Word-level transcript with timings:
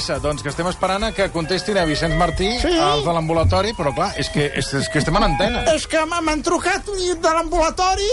passa? 0.00 0.18
Doncs 0.22 0.42
que 0.42 0.48
estem 0.52 0.66
esperant 0.70 1.04
a 1.04 1.12
que 1.12 1.28
contestin 1.34 1.76
a 1.78 1.84
Vicenç 1.88 2.14
Martí, 2.16 2.48
Sí. 2.60 2.72
als 2.78 3.04
de 3.04 3.12
l'ambulatori, 3.12 3.72
però 3.76 3.92
clar, 3.94 4.12
és 4.18 4.28
que, 4.30 4.46
és, 4.54 4.72
és 4.74 4.88
que 4.88 4.98
estem 4.98 5.16
en 5.16 5.22
antena. 5.24 5.64
És 5.74 5.86
que 5.86 6.00
m'han 6.06 6.42
trucat 6.42 6.84
de 6.86 7.30
l'ambulatori 7.34 8.08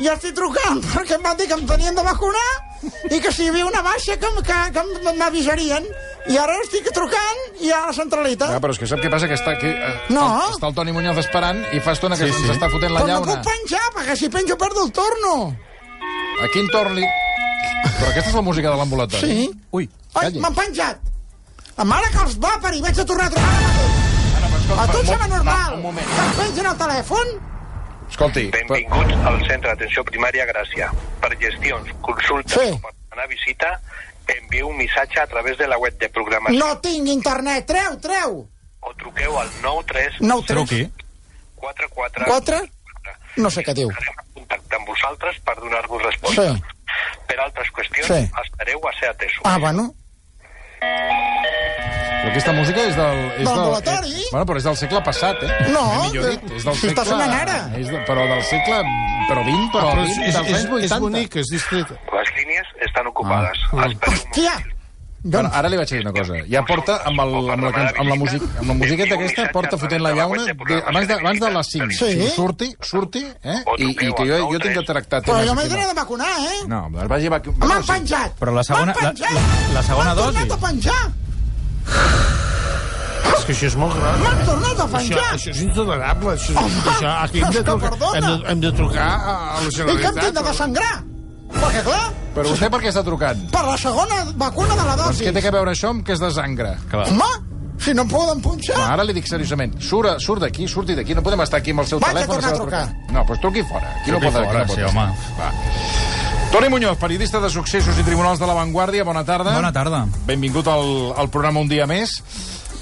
i 0.00 0.08
estic 0.08 0.34
trucant 0.34 0.80
perquè 0.94 1.16
em 1.16 1.22
van 1.22 1.36
dir 1.36 1.46
que 1.48 1.54
em 1.54 1.66
tenien 1.66 1.94
de 1.94 2.02
vacunar 2.02 2.50
i 3.10 3.20
que 3.20 3.30
si 3.32 3.44
hi 3.44 3.48
havia 3.48 3.66
una 3.66 3.80
baixa 3.82 4.16
que, 4.18 4.26
que, 4.42 4.58
que 4.74 5.12
m'avisarien. 5.18 5.84
I 6.30 6.36
ara 6.38 6.54
estic 6.62 6.88
trucant 6.94 7.40
i 7.60 7.70
a 7.72 7.86
la 7.86 7.92
centralita. 7.92 8.46
Ja, 8.52 8.60
però 8.62 8.72
és 8.74 8.78
que 8.78 8.86
sap 8.86 9.00
què 9.02 9.10
passa? 9.10 9.26
Que 9.28 9.34
està 9.38 9.52
aquí... 9.56 9.66
Eh, 9.70 9.92
No. 10.10 10.22
Està, 10.22 10.56
està 10.56 10.68
el 10.68 10.74
Toni 10.74 10.92
Muñoz 10.94 11.18
esperant 11.18 11.62
i 11.72 11.80
fa 11.80 11.92
estona 11.96 12.16
que 12.16 12.26
Sí, 12.26 12.32
sí, 12.32 12.38
sí. 12.42 12.48
ens 12.50 12.56
està 12.58 12.68
fotent 12.70 12.92
la 12.92 13.00
Però 13.02 13.06
no 13.08 13.24
llauna. 13.24 13.36
puc 13.40 13.46
penjar, 13.52 13.82
perquè 13.96 14.16
si 14.16 14.28
penjo 14.28 14.56
perdo 14.58 14.84
el 14.84 14.92
torno. 14.92 15.56
A 16.42 16.48
quin 16.52 16.68
torn 16.70 16.94
li... 16.98 17.06
Però 17.98 18.10
aquesta 18.10 18.30
és 18.30 18.34
la 18.34 18.42
música 18.42 18.70
de 18.70 18.76
l'ambulatori. 18.76 19.26
Sí. 19.26 19.50
Ui, 19.72 19.88
Ai, 20.14 20.26
calli. 20.26 20.40
m'han 20.42 20.54
penjat. 20.54 20.98
A 21.76 21.84
mare 21.84 22.10
que 22.12 22.18
els 22.22 22.36
va 22.38 22.58
parir, 22.62 22.82
vaig 22.84 22.98
a 23.00 23.04
tornar 23.04 23.26
a 23.26 23.30
trucar 23.30 23.54
ara 23.56 24.48
mateix. 24.52 24.78
A 24.78 24.86
tu 24.92 24.98
em 25.00 25.06
sembla 25.06 25.26
normal 25.28 25.70
No, 25.70 25.76
un 25.76 25.82
moment. 25.82 26.06
que 26.14 26.20
em 26.26 26.32
pengin 26.40 26.66
el 26.66 26.76
telèfon? 26.78 27.32
Escolti, 28.10 28.50
però- 28.50 28.68
Benvinguts 28.68 29.26
al 29.26 29.38
Centre 29.48 29.70
d'Atenció 29.70 30.04
Primària 30.04 30.44
Gràcia. 30.46 30.90
Per 31.20 31.30
gestions, 31.40 31.88
consultes 32.00 32.52
Sí. 32.52 32.70
o 32.70 32.78
per 32.80 32.92
anar 33.12 33.24
a 33.24 33.28
visita, 33.28 33.80
envieu 34.26 34.68
un 34.68 34.76
missatge 34.76 35.20
a 35.20 35.26
través 35.26 35.56
de 35.58 35.66
la 35.66 35.78
web 35.78 35.96
de 35.98 36.08
programació 36.10 36.58
No 36.58 36.78
tinc 36.78 37.06
internet. 37.08 37.66
Treu, 37.66 37.98
treu. 38.00 38.48
o 38.84 38.94
truqueu 38.94 39.38
al 39.38 39.48
93 39.62 40.12
9 40.20 40.42
3 40.46 40.56
Truqui. 40.68 40.90
44 41.56 42.24
4 42.26 42.60
no 43.36 43.48
sé 43.50 43.62
què 43.64 43.72
diu. 43.74 43.88
Estarem 43.90 44.14
en 44.18 44.32
contacte 44.34 44.76
amb 44.76 44.86
vosaltres 44.88 45.38
per 45.40 45.54
donar-vos 45.56 46.02
resposta. 46.02 46.54
Sí. 46.54 46.62
Per 47.26 47.40
altres 47.40 47.68
qüestions, 47.72 48.06
Sí. 48.06 48.30
espereu 48.44 48.80
a 48.88 48.92
ser 48.98 49.08
atesos. 49.08 49.40
Ah, 49.44 49.56
bueno. 49.58 49.94
Però 52.22 52.30
aquesta 52.32 52.52
música 52.54 52.84
és 52.86 52.94
del... 52.96 53.22
És 53.42 53.46
Del 53.48 53.62
del 53.82 54.04
eh, 54.14 54.26
bueno, 54.32 54.44
però 54.46 54.56
és 54.62 54.66
del 54.70 54.76
segle 54.78 55.00
passat, 55.04 55.42
eh? 55.42 55.70
No, 55.74 55.84
Millor 56.06 56.28
dit, 56.30 56.44
és 56.56 56.66
del 56.68 56.76
si 56.78 56.90
està 56.92 57.02
segle... 57.04 57.16
sonant 57.18 57.34
ara. 57.42 57.56
És 57.80 57.88
de, 57.90 58.02
però 58.08 58.26
del 58.30 58.44
segle... 58.48 58.82
Però 59.28 59.42
20, 59.46 59.70
però, 59.74 59.88
Ah, 59.88 59.96
però 59.96 60.04
20, 60.06 60.12
és, 60.12 60.18
és, 60.28 60.34
dels 60.34 60.48
és, 60.48 60.54
anys 60.60 60.70
80. 60.70 60.84
és 60.86 61.00
bonic, 61.06 61.36
és 61.42 61.50
distret. 61.52 61.90
Les 62.14 62.30
línies 62.38 62.70
estan 62.88 63.10
ocupades. 63.10 63.58
Ah. 63.72 63.74
Un 63.90 63.98
Hòstia. 64.12 64.54
Bueno, 65.22 65.44
Doncs, 65.46 65.54
ara 65.54 65.68
li 65.70 65.76
vaig 65.78 65.86
dir 65.92 66.00
una 66.02 66.10
cosa. 66.16 66.38
Ja 66.50 66.64
porta 66.66 66.96
amb, 67.06 67.20
el, 67.22 67.34
amb, 67.54 67.62
la, 67.68 67.70
amb, 67.94 68.08
la, 68.10 68.16
music, 68.18 68.42
amb 68.58 68.72
la 68.72 68.74
musiqueta 68.74 69.14
aquesta, 69.14 69.44
porta 69.54 69.78
fotent 69.78 70.02
la 70.02 70.10
llauna 70.18 70.42
de, 70.48 70.54
abans, 70.82 71.06
de, 71.06 71.14
abans 71.14 71.38
de 71.44 71.50
les 71.54 71.70
5. 71.76 71.94
Sí. 71.94 72.26
Surti, 72.34 72.68
surti, 72.82 73.22
eh? 73.44 73.60
I, 73.78 73.92
i 73.92 74.10
que 74.18 74.26
jo, 74.26 74.40
jo 74.50 74.58
tinc 74.64 74.74
que 74.80 74.82
tractar 74.88 75.20
però 75.22 75.38
jo 75.46 75.54
m'he 75.54 75.68
d'anar 75.70 75.84
no. 75.86 75.92
de 75.92 75.98
vacunar, 76.00 76.32
eh? 76.48 76.58
No, 76.66 76.80
el 76.98 77.06
vagi... 77.12 77.30
Va... 77.30 77.38
M'han 77.62 77.86
penjat. 77.86 78.34
Però 78.42 78.50
la 78.58 78.64
segona- 78.66 78.90
M'han 78.90 78.98
la- 78.98 79.12
penjat. 79.12 79.38
la- 79.38 79.74
la 79.78 79.82
segona 79.86 80.08
M'han 80.10 80.18
dosi. 80.24 80.34
tornat 80.40 80.56
a 80.58 80.60
penjar. 80.66 81.02
És 83.32 83.44
que 83.48 83.52
això 83.56 83.66
és 83.72 83.76
molt 83.80 83.94
gran. 83.98 84.20
M'han 84.22 84.42
tornat 84.46 84.80
a 84.80 84.84
Això, 84.84 84.90
penjar. 84.96 85.22
això 85.34 85.50
és 85.50 85.60
intolerable. 85.64 86.34
Això, 86.36 86.56
Home, 86.58 86.82
això, 86.92 87.12
aquí 87.24 87.40
hem 87.42 87.50
de, 87.50 87.58
que 87.58 87.64
trucar, 87.64 87.92
hem, 88.14 88.26
de, 88.26 88.34
hem 88.52 88.60
de 88.60 88.72
trucar 88.72 89.06
a, 89.08 89.36
a 89.56 89.60
la 89.60 89.62
I 89.62 89.62
que 89.62 89.66
em 89.66 89.70
Generalitat. 89.78 90.20
tinc 90.24 90.34
de 90.38 90.42
desangrar. 90.50 90.92
Perquè, 91.52 91.82
clar, 91.84 92.04
Però 92.34 92.48
vostè 92.48 92.68
per 92.72 92.80
què 92.80 92.88
està 92.92 93.02
trucant? 93.04 93.40
per 93.52 93.64
la 93.66 93.76
segona 93.76 94.22
vacuna 94.40 94.76
de 94.78 94.84
la 94.88 94.94
Doncs 94.96 95.18
dosi. 95.18 95.24
què 95.26 95.32
té 95.36 95.48
a 95.48 95.50
veure 95.52 95.70
això 95.74 95.90
amb 95.92 96.04
que 96.06 96.12
és 96.14 96.20
de 96.22 96.30
sangre? 96.32 96.70
Clar. 96.90 97.08
Home, 97.10 97.28
si 97.82 97.92
no 97.94 98.02
em 98.06 98.08
poden 98.08 98.40
punxar... 98.40 98.78
No, 98.78 98.86
ara 98.94 99.04
li 99.04 99.12
dic 99.12 99.26
seriosament. 99.28 99.74
Surt, 99.82 100.20
surt 100.22 100.40
d'aquí, 100.46 100.68
surti 100.68 100.94
d'aquí. 100.96 101.14
No 101.18 101.22
podem 101.26 101.40
estar 101.44 101.58
aquí 101.60 101.74
amb 101.74 101.80
el 101.84 101.86
seu 101.90 101.98
Vaig 102.00 102.14
a 102.14 102.20
telèfon. 102.20 102.34
tornar 102.36 102.48
a 102.48 102.54
seva 102.54 102.62
trucar. 102.62 102.86
trucada. 102.86 103.12
No, 103.18 103.26
doncs 103.28 103.40
truqui 103.42 103.62
fora. 103.68 103.90
Aquí 104.00 104.10
no 104.12 104.18
Truqui 104.18 104.32
pot, 104.32 104.40
aquí 104.40 104.46
fora, 104.46 104.58
no 104.60 104.66
pot 104.66 104.76
sí, 104.76 104.82
estar. 104.82 104.96
home. 104.96 105.12
Va. 105.38 106.01
Toni 106.52 106.68
Muñoz, 106.68 106.98
periodista 106.98 107.40
de 107.40 107.48
successos 107.48 107.96
i 107.96 108.02
tribunals 108.04 108.36
de 108.38 108.44
la 108.44 108.52
Vanguardia, 108.52 109.06
bona 109.08 109.22
tarda. 109.24 109.54
Bona 109.56 109.72
tarda. 109.72 110.02
Benvingut 110.28 110.66
al, 110.68 111.14
al 111.16 111.30
programa 111.32 111.62
Un 111.64 111.70
dia 111.70 111.86
més. 111.88 112.18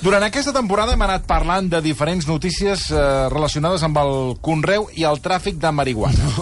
Durant 0.03 0.27
aquesta 0.27 0.51
temporada 0.51 0.97
hem 0.97 1.05
anat 1.07 1.23
parlant 1.29 1.69
de 1.71 1.79
diferents 1.85 2.27
notícies 2.27 2.89
eh, 2.91 2.99
relacionades 3.31 3.85
amb 3.87 4.01
el 4.03 4.13
conreu 4.43 4.89
i 4.99 5.07
el 5.07 5.23
tràfic 5.23 5.63
de 5.63 5.71
marihuana. 5.71 6.33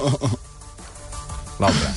L'altre. 1.60 1.92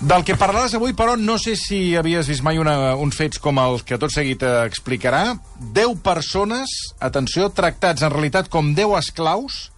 Del 0.00 0.26
que 0.26 0.34
parlaràs 0.34 0.74
avui, 0.74 0.90
però, 0.98 1.14
no 1.14 1.38
sé 1.38 1.54
si 1.60 1.94
havies 1.94 2.26
vist 2.32 2.42
mai 2.42 2.58
una, 2.58 2.96
uns 2.98 3.14
fets 3.14 3.38
com 3.38 3.62
els 3.62 3.86
que 3.86 4.00
tot 4.00 4.10
seguit 4.10 4.42
eh, 4.42 4.64
explicarà. 4.66 5.36
10 5.76 6.00
persones, 6.02 6.74
atenció, 6.98 7.46
tractats 7.54 8.02
en 8.02 8.10
realitat 8.10 8.50
com 8.50 8.74
10 8.74 8.98
esclaus, 9.04 9.68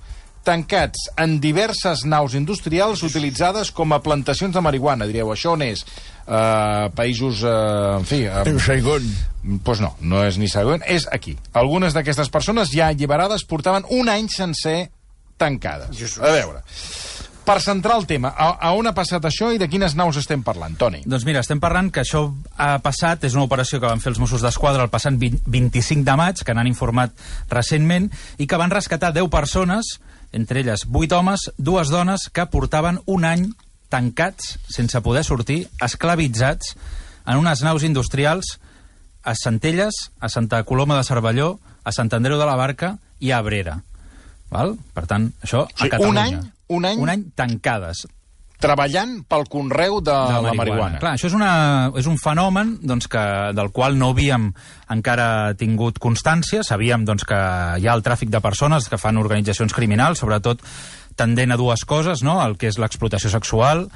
tancats 0.45 1.09
en 1.21 1.39
diverses 1.43 2.05
naus 2.09 2.35
industrials 2.39 3.03
utilitzades 3.07 3.71
com 3.75 3.95
a 3.95 4.01
plantacions 4.03 4.55
de 4.55 4.63
marihuana. 4.65 5.09
Direu, 5.09 5.33
això 5.35 5.55
on 5.57 5.63
és? 5.67 5.85
Uh, 6.23 6.91
països, 6.97 7.43
uh, 7.47 7.99
en 7.99 8.09
fi... 8.09 8.25
Uh, 8.29 8.59
Saigon. 8.63 9.07
pues 9.65 9.81
no, 9.83 9.97
no 10.01 10.23
és 10.25 10.39
ni 10.39 10.49
segon, 10.49 10.83
és 10.87 11.09
aquí. 11.11 11.37
Algunes 11.59 11.95
d'aquestes 11.97 12.31
persones 12.31 12.71
ja 12.75 12.91
alliberades 12.93 13.43
portaven 13.49 13.87
un 13.91 14.09
any 14.09 14.29
sencer 14.31 14.93
tancades. 15.41 15.99
A 16.23 16.31
veure, 16.31 16.63
per 17.43 17.59
centrar 17.61 17.97
el 17.99 18.07
tema, 18.07 18.31
a, 18.39 18.53
a 18.55 18.71
on 18.79 18.87
ha 18.87 18.95
passat 18.95 19.25
això 19.27 19.51
i 19.51 19.59
de 19.59 19.67
quines 19.71 19.97
naus 19.99 20.19
estem 20.21 20.45
parlant, 20.47 20.77
Toni? 20.79 21.03
Doncs 21.03 21.27
mira, 21.27 21.43
estem 21.43 21.59
parlant 21.63 21.91
que 21.91 22.05
això 22.05 22.29
ha 22.55 22.77
passat, 22.85 23.27
és 23.27 23.35
una 23.35 23.49
operació 23.49 23.81
que 23.83 23.91
van 23.91 24.03
fer 24.03 24.13
els 24.13 24.21
Mossos 24.23 24.45
d'Esquadra 24.45 24.87
el 24.87 24.93
passat 24.93 25.19
20, 25.19 25.43
25 25.51 26.07
de 26.07 26.17
maig, 26.21 26.45
que 26.47 26.55
n'han 26.55 26.71
informat 26.71 27.17
recentment, 27.51 28.07
i 28.39 28.47
que 28.47 28.61
van 28.61 28.71
rescatar 28.71 29.11
10 29.17 29.27
persones, 29.33 29.97
entre 30.33 30.61
elles 30.61 30.87
8 30.91 31.13
homes, 31.17 31.51
dues 31.59 31.89
dones, 31.89 32.29
que 32.33 32.47
portaven 32.47 33.01
un 33.07 33.25
any 33.25 33.51
tancats, 33.89 34.59
sense 34.69 35.01
poder 35.05 35.25
sortir, 35.25 35.69
esclavitzats, 35.81 36.75
en 37.27 37.37
unes 37.39 37.63
naus 37.63 37.83
industrials 37.85 38.59
a 39.23 39.35
Centelles, 39.37 40.11
a 40.19 40.29
Santa 40.29 40.63
Coloma 40.65 40.97
de 40.97 41.05
Cervelló, 41.05 41.61
a 41.85 41.93
Sant 41.93 42.11
Andreu 42.13 42.39
de 42.39 42.47
la 42.47 42.57
Barca 42.57 42.97
i 43.21 43.31
a 43.31 43.39
Abrera. 43.39 43.83
Val? 44.51 44.77
Per 44.95 45.07
tant, 45.07 45.31
això 45.43 45.67
sigui, 45.77 45.89
a 45.89 45.91
Catalunya. 45.97 46.27
un 46.27 46.35
any- 46.35 46.53
un 46.69 46.85
any- 46.87 46.99
Un 47.01 47.09
any 47.11 47.25
tancades 47.35 48.07
Treballant 48.63 49.17
pel 49.27 49.45
conreu 49.51 49.99
de, 50.01 50.15
de 50.15 50.41
la 50.47 50.55
marihuana. 50.55 51.01
Clar, 51.03 51.17
això 51.17 51.29
és, 51.29 51.37
una, 51.37 51.53
és 51.99 52.07
un 52.07 52.19
fenomen 52.23 52.77
doncs, 52.87 53.09
que, 53.11 53.25
del 53.59 53.73
qual 53.75 53.99
no 53.99 54.13
havíem 54.15 54.53
encara 54.95 55.29
tingut 55.59 55.99
constància. 56.03 56.63
Sabíem 56.67 57.07
doncs, 57.09 57.27
que 57.29 57.39
hi 57.83 57.89
ha 57.89 57.97
el 57.97 58.05
tràfic 58.07 58.31
de 58.31 58.43
persones 58.45 58.87
que 58.89 59.01
fan 59.03 59.19
organitzacions 59.21 59.75
criminals, 59.75 60.23
sobretot 60.23 60.63
tendent 61.19 61.53
a 61.53 61.61
dues 61.61 61.85
coses, 61.85 62.23
no? 62.25 62.39
el 62.45 62.57
que 62.57 62.71
és 62.71 62.79
l'explotació 62.81 63.33
sexual, 63.33 63.89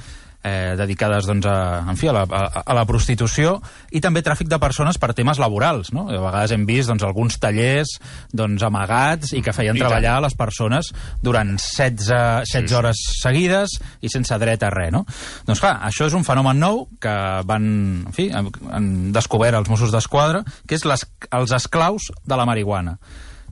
eh, 0.47 0.75
dedicades 0.79 1.27
doncs, 1.27 1.45
a, 1.49 1.83
en 1.89 1.99
fi, 1.99 2.09
a, 2.09 2.15
la, 2.15 2.23
a, 2.23 2.63
a 2.63 2.75
la 2.77 2.85
prostitució 2.87 3.57
i 3.91 4.01
també 4.03 4.23
tràfic 4.25 4.49
de 4.51 4.59
persones 4.61 4.99
per 5.01 5.11
temes 5.17 5.41
laborals. 5.43 5.91
No? 5.95 6.07
A 6.07 6.21
vegades 6.23 6.53
hem 6.55 6.65
vist 6.69 6.91
doncs, 6.91 7.05
alguns 7.07 7.37
tallers 7.43 7.97
doncs, 8.31 8.63
amagats 8.63 9.33
i 9.37 9.43
que 9.45 9.53
feien 9.55 9.77
I 9.77 9.83
treballar 9.83 10.17
les 10.23 10.37
persones 10.39 10.91
durant 11.23 11.55
16, 11.59 12.47
16 12.47 12.77
hores 12.79 13.03
seguides 13.19 13.77
i 14.01 14.11
sense 14.13 14.39
dret 14.41 14.63
a 14.63 14.71
res. 14.73 14.93
No? 14.95 15.03
Doncs 15.47 15.63
clar, 15.63 15.77
això 15.87 16.07
és 16.07 16.17
un 16.17 16.25
fenomen 16.27 16.59
nou 16.63 16.85
que 17.03 17.15
van, 17.47 17.69
en 18.07 18.15
fi, 18.15 18.29
han 18.33 18.91
descobert 19.15 19.59
els 19.59 19.71
Mossos 19.71 19.93
d'Esquadra, 19.93 20.43
que 20.67 20.77
és 20.77 20.85
les, 20.87 21.03
els 21.35 21.55
esclaus 21.57 22.11
de 22.25 22.39
la 22.39 22.47
marihuana. 22.47 22.97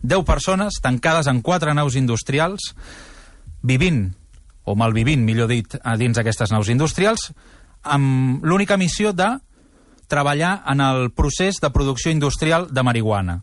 10 0.05 0.25
persones 0.27 0.77
tancades 0.83 1.27
en 1.27 1.41
quatre 1.41 1.73
naus 1.73 1.95
industrials 1.97 2.73
vivint, 3.65 4.13
o 4.65 4.75
malvivint, 4.75 5.23
millor 5.23 5.49
dit, 5.51 5.77
dins 6.01 6.17
d'aquestes 6.17 6.51
naus 6.51 6.69
industrials, 6.73 7.31
amb 7.85 8.43
l'única 8.45 8.77
missió 8.77 9.13
de 9.13 9.35
treballar 10.09 10.63
en 10.69 10.81
el 10.81 11.11
procés 11.13 11.61
de 11.61 11.71
producció 11.73 12.11
industrial 12.13 12.67
de 12.73 12.83
marihuana. 12.83 13.41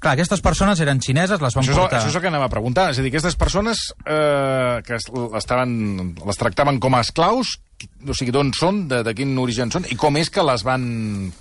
Clar, 0.00 0.14
aquestes 0.16 0.40
persones 0.40 0.80
eren 0.80 1.00
xineses, 1.04 1.40
les 1.42 1.54
van 1.54 1.62
Això 1.64 1.74
és, 1.74 1.78
portar... 1.78 1.98
això 2.00 2.08
és 2.08 2.14
el 2.16 2.22
que 2.24 2.30
anem 2.32 2.42
a 2.46 2.48
preguntar. 2.48 2.86
És 2.94 2.98
a 2.98 3.02
dir, 3.04 3.10
aquestes 3.12 3.36
persones 3.36 3.82
eh, 4.08 4.80
que 4.86 4.94
es- 4.96 5.10
estaven, 5.36 6.14
les 6.26 6.38
tractaven 6.40 6.78
com 6.80 6.94
a 6.96 7.02
esclaus, 7.04 7.58
o 8.04 8.12
sigui, 8.16 8.32
d'on 8.32 8.50
són, 8.56 8.82
de, 8.90 9.02
de 9.04 9.12
quin 9.16 9.30
origen 9.40 9.70
són, 9.72 9.86
i 9.88 9.96
com 9.96 10.16
és 10.20 10.28
que 10.32 10.42
les 10.44 10.64
van, 10.64 10.82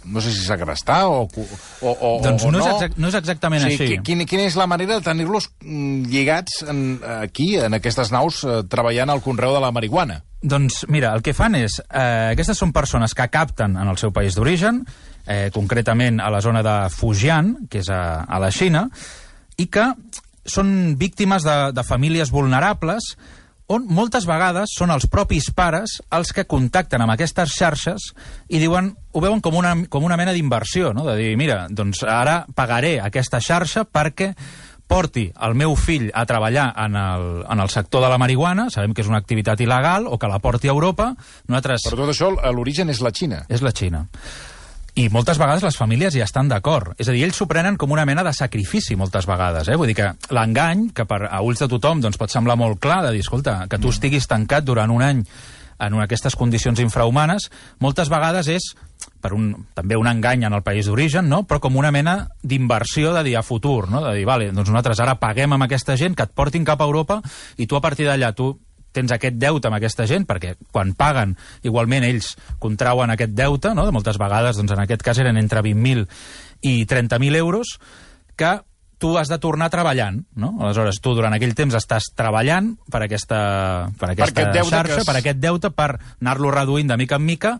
no 0.07 0.21
sé 0.23 0.31
si 0.31 0.44
segrestar 0.45 1.01
o, 1.11 1.25
o, 1.27 1.91
o, 1.91 2.11
Doncs 2.23 2.45
o 2.47 2.51
no, 2.51 2.59
no. 2.59 2.63
és 2.65 2.71
exac 2.77 3.00
no 3.00 3.09
és 3.11 3.17
exactament 3.19 3.63
o 3.65 3.67
sigui, 3.67 3.75
així. 3.75 3.97
qui- 3.97 4.06
Quina, 4.11 4.27
quina 4.29 4.45
és 4.47 4.56
la 4.59 4.67
manera 4.71 4.95
de 5.00 5.03
tenir-los 5.07 5.50
mm, 5.59 6.07
lligats 6.12 6.62
en, 6.71 6.81
aquí, 7.21 7.53
en 7.59 7.75
aquestes 7.79 8.12
naus, 8.15 8.44
eh, 8.47 8.62
treballant 8.71 9.12
al 9.12 9.23
conreu 9.23 9.55
de 9.55 9.59
la 9.63 9.71
marihuana? 9.75 10.21
Doncs 10.41 10.85
mira, 10.88 11.12
el 11.15 11.21
que 11.23 11.33
fan 11.35 11.55
és... 11.59 11.81
Eh, 11.91 12.31
aquestes 12.31 12.59
són 12.59 12.71
persones 12.71 13.12
que 13.15 13.27
capten 13.27 13.75
en 13.75 13.91
el 13.91 14.00
seu 14.00 14.12
país 14.15 14.35
d'origen, 14.39 14.85
eh, 15.29 15.49
concretament 15.53 16.19
a 16.19 16.31
la 16.33 16.41
zona 16.41 16.63
de 16.65 16.75
Fujian, 16.89 17.55
que 17.69 17.83
és 17.83 17.89
a, 17.93 18.25
a 18.25 18.41
la 18.41 18.49
Xina, 18.51 18.87
i 19.61 19.69
que 19.71 19.91
són 20.49 20.95
víctimes 20.97 21.45
de, 21.45 21.57
de 21.75 21.85
famílies 21.85 22.31
vulnerables 22.33 23.13
on 23.69 23.85
moltes 23.93 24.25
vegades 24.25 24.71
són 24.73 24.89
els 24.89 25.05
propis 25.11 25.51
pares 25.53 25.99
els 26.17 26.31
que 26.33 26.47
contacten 26.49 27.03
amb 27.05 27.13
aquestes 27.13 27.53
xarxes 27.53 28.07
i 28.49 28.57
diuen, 28.57 28.89
ho 29.13 29.21
veuen 29.21 29.43
com 29.45 29.59
una, 29.59 29.75
com 29.93 30.07
una 30.07 30.17
mena 30.17 30.33
d'inversió, 30.33 30.89
no? 30.97 31.05
de 31.05 31.15
dir, 31.19 31.35
mira, 31.37 31.67
doncs 31.69 32.01
ara 32.01 32.41
pagaré 32.57 32.97
aquesta 33.03 33.37
xarxa 33.45 33.85
perquè 33.85 34.33
porti 34.89 35.27
el 35.45 35.53
meu 35.53 35.75
fill 35.77 36.09
a 36.17 36.25
treballar 36.25 36.71
en 36.81 36.97
el, 36.97 37.27
en 37.45 37.61
el 37.61 37.69
sector 37.69 38.01
de 38.01 38.09
la 38.09 38.17
marihuana, 38.17 38.71
sabem 38.73 38.95
que 38.97 39.05
és 39.05 39.11
una 39.11 39.21
activitat 39.21 39.61
il·legal, 39.61 40.09
o 40.09 40.17
que 40.17 40.31
la 40.31 40.41
porti 40.41 40.65
a 40.65 40.73
Europa, 40.73 41.11
nosaltres... 41.45 41.85
Per 41.85 41.99
tot 41.99 42.09
això, 42.09 42.31
l'origen 42.57 42.89
és 42.89 43.03
la 43.05 43.13
Xina. 43.13 43.43
És 43.53 43.61
la 43.61 43.69
Xina. 43.69 44.07
I 45.00 45.06
moltes 45.07 45.38
vegades 45.40 45.63
les 45.63 45.78
famílies 45.80 46.16
hi 46.18 46.24
estan 46.25 46.50
d'acord. 46.51 46.92
És 47.00 47.07
a 47.07 47.13
dir, 47.16 47.22
ells 47.24 47.38
s'ho 47.40 47.46
prenen 47.48 47.78
com 47.80 47.94
una 47.96 48.04
mena 48.10 48.24
de 48.25 48.34
sacrifici 48.36 48.98
moltes 49.00 49.30
vegades. 49.30 49.69
Eh? 49.72 49.78
Vull 49.80 49.88
dir 49.88 49.96
que 49.96 50.10
l'engany, 50.36 50.90
que 50.96 51.06
per 51.07 51.22
a 51.30 51.40
ulls 51.46 51.62
de 51.63 51.69
tothom 51.72 52.01
doncs, 52.04 52.19
pot 52.19 52.34
semblar 52.34 52.57
molt 52.60 52.81
clar, 52.84 53.00
de 53.06 53.13
dir, 53.16 53.24
escolta, 53.24 53.62
que 53.72 53.80
tu 53.80 53.94
estiguis 53.94 54.28
tancat 54.28 54.68
durant 54.68 54.92
un 54.92 55.06
any 55.06 55.24
en 55.80 55.96
aquestes 56.04 56.36
condicions 56.36 56.81
infrahumanes, 56.84 57.48
moltes 57.80 58.12
vegades 58.12 58.50
és 58.51 58.74
per 59.24 59.31
un, 59.31 59.54
també 59.78 59.96
un 59.96 60.10
engany 60.12 60.44
en 60.44 60.57
el 60.57 60.66
país 60.66 60.90
d'origen, 60.90 61.30
no? 61.31 61.46
però 61.48 61.62
com 61.63 61.80
una 61.80 61.94
mena 61.96 62.18
d'inversió 62.44 63.13
de 63.16 63.24
dir 63.24 63.38
a 63.40 63.44
futur, 63.44 63.88
no? 63.88 64.04
de 64.04 64.18
dir, 64.18 64.25
vale, 64.28 64.50
doncs 64.51 64.68
nosaltres 64.68 65.00
ara 65.00 65.16
paguem 65.22 65.56
amb 65.56 65.69
aquesta 65.69 65.96
gent 65.96 66.18
que 66.19 66.28
et 66.28 66.36
portin 66.36 66.68
cap 66.68 66.84
a 66.84 66.90
Europa 66.90 67.22
i 67.56 67.68
tu 67.68 67.80
a 67.80 67.81
partir 67.84 68.10
d'allà 68.10 68.34
tu 68.36 68.51
tens 69.00 69.16
aquest 69.16 69.40
deute 69.40 69.68
amb 69.72 69.80
aquesta 69.80 70.06
gent, 70.10 70.28
perquè 70.30 70.54
quan 70.75 70.94
paguen, 71.00 71.38
igualment 71.63 72.06
ells 72.07 72.36
contrauen 72.60 73.16
aquest 73.16 73.31
deute, 73.38 73.74
no? 73.75 73.88
de 73.88 73.96
moltes 73.96 74.19
vegades, 74.22 74.60
doncs 74.60 74.75
en 74.75 74.84
aquest 74.86 75.01
cas 75.07 75.18
eren 75.24 75.40
entre 75.40 75.63
20.000 75.66 76.06
i 76.68 76.84
30.000 76.86 77.40
euros, 77.40 77.78
que 78.36 78.60
tu 79.00 79.13
has 79.18 79.30
de 79.31 79.38
tornar 79.40 79.69
treballant, 79.72 80.25
no? 80.36 80.50
Aleshores, 80.60 80.98
tu 81.00 81.13
durant 81.16 81.31
aquell 81.31 81.54
temps 81.56 81.72
estàs 81.78 82.10
treballant 82.19 82.74
per 82.92 83.00
aquesta, 83.06 83.38
per 83.96 84.10
aquesta 84.12 84.34
aquest 84.44 84.51
deute 84.57 84.74
xarxa, 84.74 84.94
que 84.98 85.00
es- 85.06 85.07
per 85.07 85.16
aquest 85.22 85.40
deute, 85.40 85.72
per 85.72 85.94
anar-lo 86.19 86.51
reduint 86.51 86.92
de 86.92 86.98
mica 87.00 87.16
en 87.16 87.24
mica, 87.24 87.54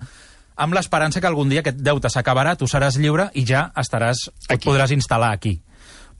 amb 0.60 0.76
l'esperança 0.76 1.22
que 1.24 1.28
algun 1.32 1.48
dia 1.48 1.62
aquest 1.64 1.78
deute 1.80 2.10
s'acabarà, 2.12 2.58
tu 2.60 2.68
seràs 2.68 2.98
lliure 3.00 3.30
i 3.40 3.46
ja 3.48 3.70
estaràs, 3.80 4.26
et 4.28 4.58
Aquí. 4.58 4.68
podràs 4.68 4.92
instal·lar 4.92 5.32
aquí. 5.32 5.62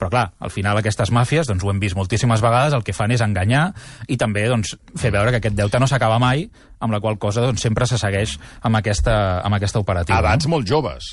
Però 0.00 0.08
clar, 0.08 0.30
al 0.40 0.52
final 0.52 0.78
aquestes 0.80 1.10
màfies, 1.12 1.48
doncs 1.50 1.64
ho 1.64 1.70
hem 1.72 1.80
vist 1.82 1.98
moltíssimes 1.98 2.40
vegades, 2.40 2.72
el 2.72 2.84
que 2.86 2.94
fan 2.96 3.12
és 3.12 3.20
enganyar 3.20 3.66
i 4.08 4.16
també 4.20 4.46
doncs, 4.48 4.72
fer 4.96 5.12
veure 5.12 5.34
que 5.34 5.42
aquest 5.42 5.58
deute 5.58 5.80
no 5.82 5.88
s'acaba 5.90 6.16
mai, 6.22 6.46
amb 6.80 6.96
la 6.96 7.02
qual 7.04 7.20
cosa 7.20 7.44
doncs, 7.44 7.60
sempre 7.60 7.84
se 7.86 8.00
segueix 8.00 8.38
amb 8.64 8.80
aquesta, 8.80 9.14
amb 9.44 9.60
aquesta 9.60 9.82
operativa. 9.84 10.16
A 10.16 10.24
edats 10.24 10.48
no? 10.48 10.56
molt 10.56 10.68
joves. 10.70 11.10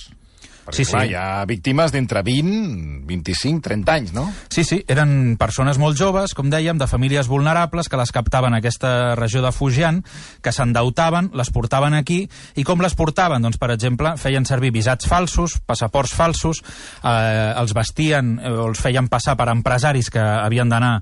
Perquè, 0.67 0.83
Sí, 0.83 0.85
clar, 0.91 1.03
sí. 1.05 1.13
hi 1.13 1.15
ha 1.15 1.45
víctimes 1.47 1.93
d'entre 1.95 2.21
20, 2.27 3.05
25, 3.07 3.61
30 3.63 3.93
anys, 3.93 4.13
no? 4.13 4.25
Sí, 4.51 4.65
sí, 4.67 4.81
eren 4.91 5.37
persones 5.39 5.79
molt 5.79 5.95
joves, 5.95 6.33
com 6.35 6.49
dèiem, 6.51 6.77
de 6.77 6.87
famílies 6.91 7.29
vulnerables, 7.31 7.87
que 7.87 7.99
les 7.99 8.11
captaven 8.11 8.53
a 8.53 8.59
aquesta 8.59 9.15
regió 9.15 9.41
de 9.45 9.53
Fujian, 9.55 10.01
que 10.43 10.51
s'endeutaven, 10.51 11.31
les 11.39 11.51
portaven 11.55 11.95
aquí, 11.95 12.25
i 12.59 12.65
com 12.67 12.83
les 12.83 12.97
portaven? 12.99 13.41
Doncs, 13.47 13.55
per 13.61 13.71
exemple, 13.71 14.17
feien 14.19 14.43
servir 14.45 14.73
visats 14.75 15.07
falsos, 15.07 15.55
passaports 15.65 16.11
falsos, 16.17 16.59
eh, 17.03 17.53
els 17.55 17.73
vestien 17.77 18.35
eh, 18.41 18.51
o 18.51 18.67
els 18.67 18.83
feien 18.83 19.07
passar 19.07 19.37
per 19.39 19.47
empresaris 19.53 20.11
que 20.11 20.19
havien 20.19 20.67
d'anar 20.67 20.97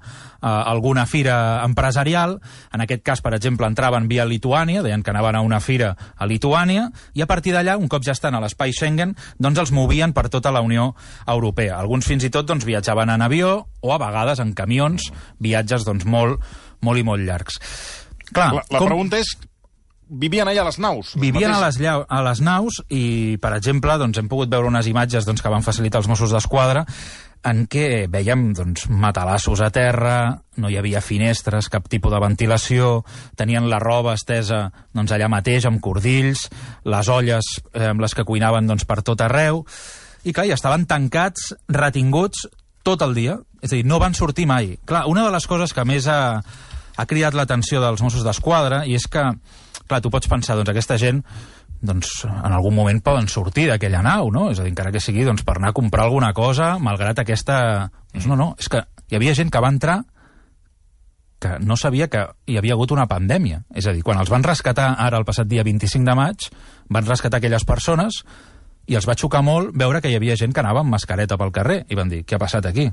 a 0.45 0.61
alguna 0.69 1.07
fira 1.09 1.63
empresarial. 1.65 2.37
En 2.73 2.83
aquest 2.85 3.01
cas, 3.01 3.21
per 3.25 3.33
exemple, 3.33 3.65
entraven 3.65 4.05
via 4.11 4.27
Lituània, 4.29 4.83
deien 4.85 5.01
que 5.01 5.09
anaven 5.09 5.39
a 5.39 5.41
una 5.41 5.59
fira 5.59 5.95
a 6.15 6.27
Lituània, 6.29 6.91
i 7.17 7.25
a 7.25 7.29
partir 7.29 7.55
d'allà, 7.55 7.79
un 7.81 7.89
cop 7.89 8.05
ja 8.05 8.13
estan 8.13 8.37
a 8.37 8.43
l'espai 8.43 8.75
Schengen, 8.75 9.15
doncs 9.41 9.63
els 9.63 9.73
movien 9.73 10.13
per 10.13 10.27
tota 10.29 10.53
la 10.53 10.61
Unió 10.61 10.91
Europea. 11.25 11.79
Alguns 11.79 12.05
fins 12.05 12.27
i 12.27 12.29
tot 12.29 12.45
doncs, 12.45 12.67
viatjaven 12.69 13.09
en 13.15 13.25
avió 13.25 13.57
o 13.81 13.95
a 13.95 13.99
vegades 14.01 14.43
en 14.43 14.53
camions, 14.53 15.09
viatges 15.41 15.87
doncs, 15.87 16.05
molt, 16.05 16.45
molt 16.85 17.01
i 17.01 17.07
molt 17.07 17.25
llargs. 17.25 17.57
Clar, 18.29 18.53
La, 18.53 18.63
la 18.77 18.85
pregunta 18.85 19.17
és, 19.17 19.33
vivien 20.05 20.47
allà 20.47 20.61
a 20.61 20.69
les 20.69 20.77
naus? 20.77 21.15
Vivien 21.17 21.57
a 21.57 21.61
les, 21.65 21.81
a 21.81 22.21
les 22.29 22.41
naus 22.45 22.83
i, 22.93 23.37
per 23.41 23.55
exemple, 23.57 23.97
doncs, 23.97 24.21
hem 24.21 24.29
pogut 24.29 24.51
veure 24.51 24.69
unes 24.69 24.85
imatges 24.93 25.25
doncs, 25.25 25.41
que 25.41 25.49
van 25.49 25.65
facilitar 25.65 26.03
els 26.03 26.09
Mossos 26.11 26.33
d'Esquadra 26.35 26.85
en 27.45 27.65
què 27.69 28.07
veiem 28.09 28.47
doncs, 28.57 28.87
matalassos 28.89 29.61
a 29.61 29.69
terra, 29.73 30.15
no 30.57 30.69
hi 30.71 30.79
havia 30.79 31.03
finestres, 31.03 31.69
cap 31.69 31.85
tipus 31.91 32.13
de 32.13 32.21
ventilació, 32.23 33.03
tenien 33.37 33.69
la 33.69 33.79
roba 33.83 34.15
estesa 34.17 34.65
doncs, 34.95 35.13
allà 35.13 35.29
mateix, 35.29 35.67
amb 35.69 35.81
cordills, 35.83 36.47
les 36.89 37.11
olles 37.13 37.51
eh, 37.73 37.91
amb 37.91 38.01
les 38.01 38.17
que 38.17 38.25
cuinaven 38.25 38.65
doncs, 38.71 38.87
per 38.89 39.03
tot 39.05 39.21
arreu, 39.21 39.61
i 40.25 40.33
clar, 40.33 40.47
estaven 40.55 40.87
tancats, 40.89 41.51
retinguts, 41.69 42.47
tot 42.85 43.01
el 43.05 43.13
dia, 43.17 43.37
és 43.61 43.71
a 43.71 43.75
dir, 43.77 43.85
no 43.85 44.01
van 44.01 44.17
sortir 44.17 44.47
mai. 44.49 44.75
Clar, 44.85 45.05
una 45.09 45.25
de 45.25 45.33
les 45.33 45.45
coses 45.49 45.73
que 45.73 45.85
més 45.85 46.09
ha, 46.09 46.41
ha 46.41 47.05
cridat 47.09 47.37
l'atenció 47.37 47.81
dels 47.81 48.01
Mossos 48.01 48.25
d'Esquadra 48.25 48.83
i 48.89 48.97
és 48.97 49.05
que, 49.09 49.23
clar, 49.85 50.01
tu 50.01 50.09
pots 50.13 50.29
pensar, 50.29 50.57
doncs 50.57 50.73
aquesta 50.73 50.97
gent 51.01 51.21
doncs 51.87 52.25
en 52.27 52.51
algun 52.51 52.75
moment 52.75 52.99
poden 53.05 53.29
sortir 53.31 53.67
d'aquella 53.69 54.01
nau, 54.05 54.31
no? 54.33 54.49
És 54.51 54.59
a 54.59 54.65
dir, 54.65 54.73
encara 54.73 54.91
que 54.93 55.03
sigui 55.03 55.25
doncs, 55.27 55.45
per 55.47 55.57
anar 55.59 55.71
a 55.71 55.77
comprar 55.77 56.07
alguna 56.07 56.33
cosa, 56.33 56.75
malgrat 56.81 57.21
aquesta... 57.23 57.91
Doncs 58.13 58.27
no, 58.31 58.37
no, 58.39 58.51
és 58.59 58.69
que 58.71 58.83
hi 59.09 59.17
havia 59.17 59.35
gent 59.37 59.51
que 59.53 59.61
va 59.63 59.71
entrar 59.73 60.01
que 61.39 61.59
no 61.59 61.75
sabia 61.77 62.07
que 62.07 62.23
hi 62.47 62.57
havia 62.57 62.73
hagut 62.73 62.93
una 62.95 63.07
pandèmia. 63.11 63.61
És 63.75 63.87
a 63.87 63.93
dir, 63.93 64.03
quan 64.03 64.19
els 64.21 64.31
van 64.31 64.43
rescatar 64.43 64.93
ara 65.01 65.19
el 65.19 65.27
passat 65.27 65.47
dia 65.47 65.65
25 65.67 66.07
de 66.07 66.15
maig, 66.17 66.47
van 66.89 67.05
rescatar 67.05 67.41
aquelles 67.41 67.67
persones 67.67 68.23
i 68.87 68.95
els 68.95 69.07
va 69.09 69.17
xocar 69.17 69.43
molt 69.45 69.73
veure 69.77 70.01
que 70.01 70.09
hi 70.09 70.15
havia 70.17 70.37
gent 70.39 70.53
que 70.53 70.63
anava 70.63 70.81
amb 70.81 70.93
mascareta 70.93 71.37
pel 71.37 71.53
carrer 71.53 71.83
i 71.89 71.97
van 71.97 72.09
dir, 72.09 72.23
què 72.25 72.37
ha 72.37 72.41
passat 72.41 72.65
aquí? 72.69 72.87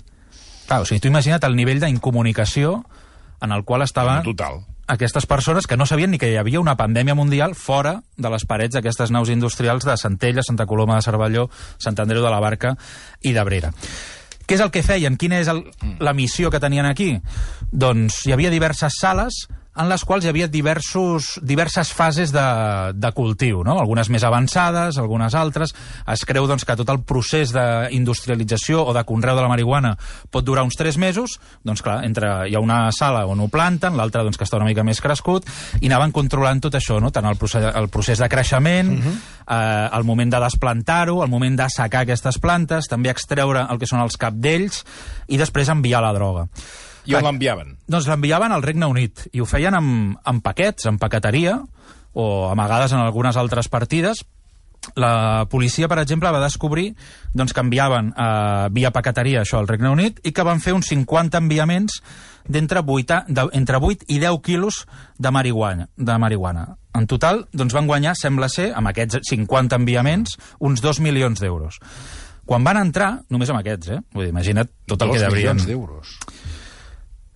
Clar, 0.67 0.83
o 0.83 0.89
sigui, 0.89 1.01
tu 1.03 1.11
imagina't 1.11 1.45
el 1.49 1.57
nivell 1.57 1.81
d'incomunicació 1.83 2.81
en 3.43 3.53
el 3.53 3.65
qual 3.65 3.83
estaven 3.83 4.23
Total. 4.25 4.63
Aquestes 4.93 5.25
persones 5.27 5.67
que 5.67 5.79
no 5.81 5.87
sabien 5.87 6.11
ni 6.13 6.19
que 6.21 6.29
hi 6.29 6.37
havia 6.37 6.61
una 6.61 6.77
pandèmia 6.77 7.17
mundial 7.17 7.55
fora 7.57 8.03
de 8.21 8.31
les 8.33 8.45
parets 8.45 8.77
d'aquestes 8.77 9.11
naus 9.11 9.31
industrials 9.33 9.87
de 9.89 9.97
Centella, 9.97 10.45
Santa 10.45 10.67
Coloma 10.69 10.99
de 10.99 11.07
Cervelló, 11.07 11.47
Sant 11.81 11.97
Andreu 12.03 12.21
de 12.21 12.33
la 12.33 12.41
Barca 12.45 12.75
i 13.25 13.33
d'Abrera. 13.33 13.73
Què 14.45 14.59
és 14.59 14.61
el 14.61 14.73
que 14.75 14.83
feien? 14.85 15.17
Quina 15.17 15.39
és 15.41 15.49
el, 15.49 15.63
la 16.03 16.13
missió 16.13 16.51
que 16.53 16.61
tenien 16.61 16.85
aquí? 16.85 17.15
Doncs 17.73 18.27
hi 18.27 18.35
havia 18.37 18.53
diverses 18.53 18.99
sales 19.01 19.47
en 19.73 19.89
les 19.89 20.03
quals 20.05 20.27
hi 20.27 20.29
havia 20.29 20.49
diversos, 20.53 21.39
diverses 21.41 21.93
fases 21.97 22.33
de, 22.35 22.45
de 22.93 23.11
cultiu, 23.17 23.63
no? 23.65 23.79
algunes 23.81 24.11
més 24.13 24.25
avançades, 24.29 24.99
algunes 25.01 25.33
altres. 25.39 25.73
Es 26.13 26.25
creu 26.29 26.47
doncs, 26.49 26.67
que 26.69 26.77
tot 26.77 26.91
el 26.93 27.01
procés 27.09 27.55
d'industrialització 27.57 28.83
o 28.85 28.93
de 28.93 29.05
conreu 29.09 29.39
de 29.39 29.45
la 29.45 29.49
marihuana 29.49 29.95
pot 30.31 30.45
durar 30.45 30.67
uns 30.69 30.77
3 30.77 31.01
mesos, 31.01 31.39
doncs 31.65 31.81
clar, 31.85 32.03
entre, 32.05 32.35
hi 32.51 32.57
ha 32.57 32.61
una 32.61 32.85
sala 32.93 33.25
on 33.31 33.41
ho 33.41 33.49
planten, 33.53 33.97
l'altra 33.97 34.27
doncs, 34.27 34.37
que 34.37 34.45
està 34.45 34.61
una 34.61 34.69
mica 34.69 34.85
més 34.85 35.01
crescut, 35.01 35.49
i 35.81 35.89
anaven 35.89 36.13
controlant 36.13 36.61
tot 36.69 36.77
això, 36.77 37.01
no? 37.01 37.13
tant 37.15 37.31
el 37.31 37.41
procés, 37.41 37.71
el 37.73 37.89
procés 37.89 38.21
de 38.21 38.29
creixement, 38.29 38.93
uh 38.93 39.01
-huh. 39.01 39.17
eh, 39.49 39.89
el 39.97 40.05
moment 40.05 40.33
de 40.33 40.41
desplantar-ho, 40.41 41.23
el 41.25 41.31
moment 41.31 41.57
d'assecar 41.57 42.03
aquestes 42.03 42.39
plantes, 42.39 42.89
també 42.89 43.09
extreure 43.09 43.67
el 43.71 43.79
que 43.79 43.87
són 43.87 44.01
els 44.01 44.17
capdells, 44.17 44.85
i 45.29 45.39
després 45.39 45.69
enviar 45.69 46.03
la 46.03 46.13
droga. 46.13 46.49
I 47.07 47.17
on 47.19 47.27
l'enviaven? 47.27 47.77
Doncs 47.91 48.07
l'enviaven 48.11 48.55
al 48.55 48.63
Regne 48.63 48.89
Unit 48.91 49.27
i 49.33 49.43
ho 49.43 49.49
feien 49.49 49.75
amb, 49.75 50.21
amb 50.25 50.45
paquets, 50.45 50.87
amb 50.91 51.01
paqueteria 51.03 51.59
o 52.13 52.29
amagades 52.51 52.93
en 52.93 53.03
algunes 53.03 53.37
altres 53.41 53.69
partides. 53.73 54.25
La 54.99 55.47
policia, 55.51 55.87
per 55.87 56.01
exemple, 56.03 56.31
va 56.35 56.43
descobrir 56.43 56.89
doncs, 57.33 57.55
que 57.55 57.63
enviaven 57.63 58.11
eh, 58.13 58.69
via 58.75 58.91
paqueteria 58.91 59.45
això 59.45 59.61
al 59.61 59.71
Regne 59.71 59.93
Unit 59.93 60.19
i 60.27 60.33
que 60.35 60.47
van 60.47 60.61
fer 60.61 60.75
uns 60.75 60.91
50 60.91 61.39
enviaments 61.39 62.01
d'entre 62.49 62.83
8, 62.83 63.21
de, 63.29 63.47
entre 63.55 63.79
8 63.79 64.09
i 64.11 64.19
10 64.19 64.41
quilos 64.43 64.83
de 65.19 65.31
marihuana. 65.31 65.89
De 65.97 66.19
marihuana. 66.19 66.67
En 66.99 67.07
total, 67.07 67.47
doncs, 67.53 67.73
van 67.73 67.87
guanyar, 67.87 68.17
sembla 68.19 68.51
ser, 68.53 68.73
amb 68.77 68.91
aquests 68.91 69.23
50 69.31 69.79
enviaments, 69.79 70.35
uns 70.61 70.83
2 70.83 71.01
milions 71.01 71.41
d'euros. 71.41 71.79
Quan 72.45 72.67
van 72.67 72.81
entrar, 72.83 73.13
només 73.31 73.51
amb 73.55 73.63
aquests, 73.63 73.95
eh? 73.95 74.01
Vull 74.13 74.27
dir, 74.27 74.33
imagina't 74.35 74.69
tot 74.91 75.07
el 75.07 75.15
que 75.15 75.23
deurien... 75.23 75.55
milions 75.55 75.69
d'euros. 75.71 76.17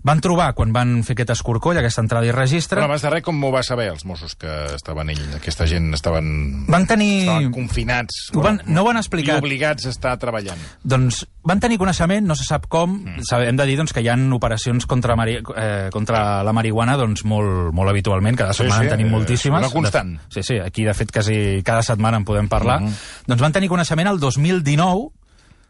Van 0.07 0.21
trobar, 0.23 0.53
quan 0.55 0.71
van 0.71 1.01
fer 1.03 1.17
aquest 1.17 1.33
escorcoll, 1.35 1.81
aquesta 1.81 2.03
entrada 2.05 2.29
i 2.29 2.31
registre, 2.31 2.79
Però 2.79 2.87
abans 2.87 3.03
de 3.03 3.11
res, 3.11 3.25
com 3.27 3.41
ho 3.43 3.51
va 3.51 3.65
saber 3.67 3.89
els 3.91 4.05
Mossos 4.07 4.37
que 4.39 4.53
estaven 4.77 5.11
ells? 5.11 5.35
Aquesta 5.35 5.67
gent 5.67 5.89
estaven... 5.99 6.29
van 6.71 6.87
tenir... 6.87 7.25
Estaven 7.25 7.51
confinats. 7.57 8.21
Ho 8.37 8.45
van- 8.45 8.61
no 8.71 8.85
ho 8.85 8.91
han 8.93 9.01
explicat. 9.01 9.41
I 9.41 9.43
obligats 9.43 9.89
a 9.89 9.91
estar 9.91 10.13
treballant. 10.23 10.63
Doncs 10.87 11.25
van 11.47 11.59
tenir 11.63 11.79
coneixement, 11.83 12.23
no 12.27 12.37
se 12.39 12.47
sap 12.47 12.69
com, 12.71 12.95
Mm. 13.03 13.19
mm. 13.25 13.43
hem 13.49 13.57
de 13.59 13.67
dir 13.67 13.77
doncs, 13.81 13.93
que 13.93 14.01
hi 14.05 14.09
ha 14.09 14.17
operacions 14.37 14.87
contra, 14.87 15.17
mari, 15.19 15.41
eh, 15.57 15.89
contra 15.93 16.43
la 16.47 16.53
marihuana 16.55 16.95
doncs, 16.97 17.25
molt, 17.27 17.73
molt 17.75 17.91
habitualment, 17.91 18.37
cada 18.39 18.53
Sí, 18.55 18.63
setmana 18.63 18.83
sí, 18.83 18.87
en 18.87 18.95
tenim 18.95 19.07
eh, 19.09 19.11
moltíssimes. 19.11 19.59
una 19.67 19.71
constant. 19.75 20.15
De, 20.21 20.33
sí, 20.39 20.43
sí, 20.43 20.59
aquí 20.63 20.85
de 20.87 20.95
fet 20.95 21.11
quasi 21.11 21.63
cada 21.67 21.83
setmana 21.83 22.19
en 22.19 22.25
podem 22.25 22.49
parlar. 22.49 22.81
Mhm. 22.83 22.93
Doncs 23.27 23.43
van 23.43 23.53
tenir 23.53 23.69
coneixement 23.69 24.07
el 24.09 24.21
2019, 24.21 25.11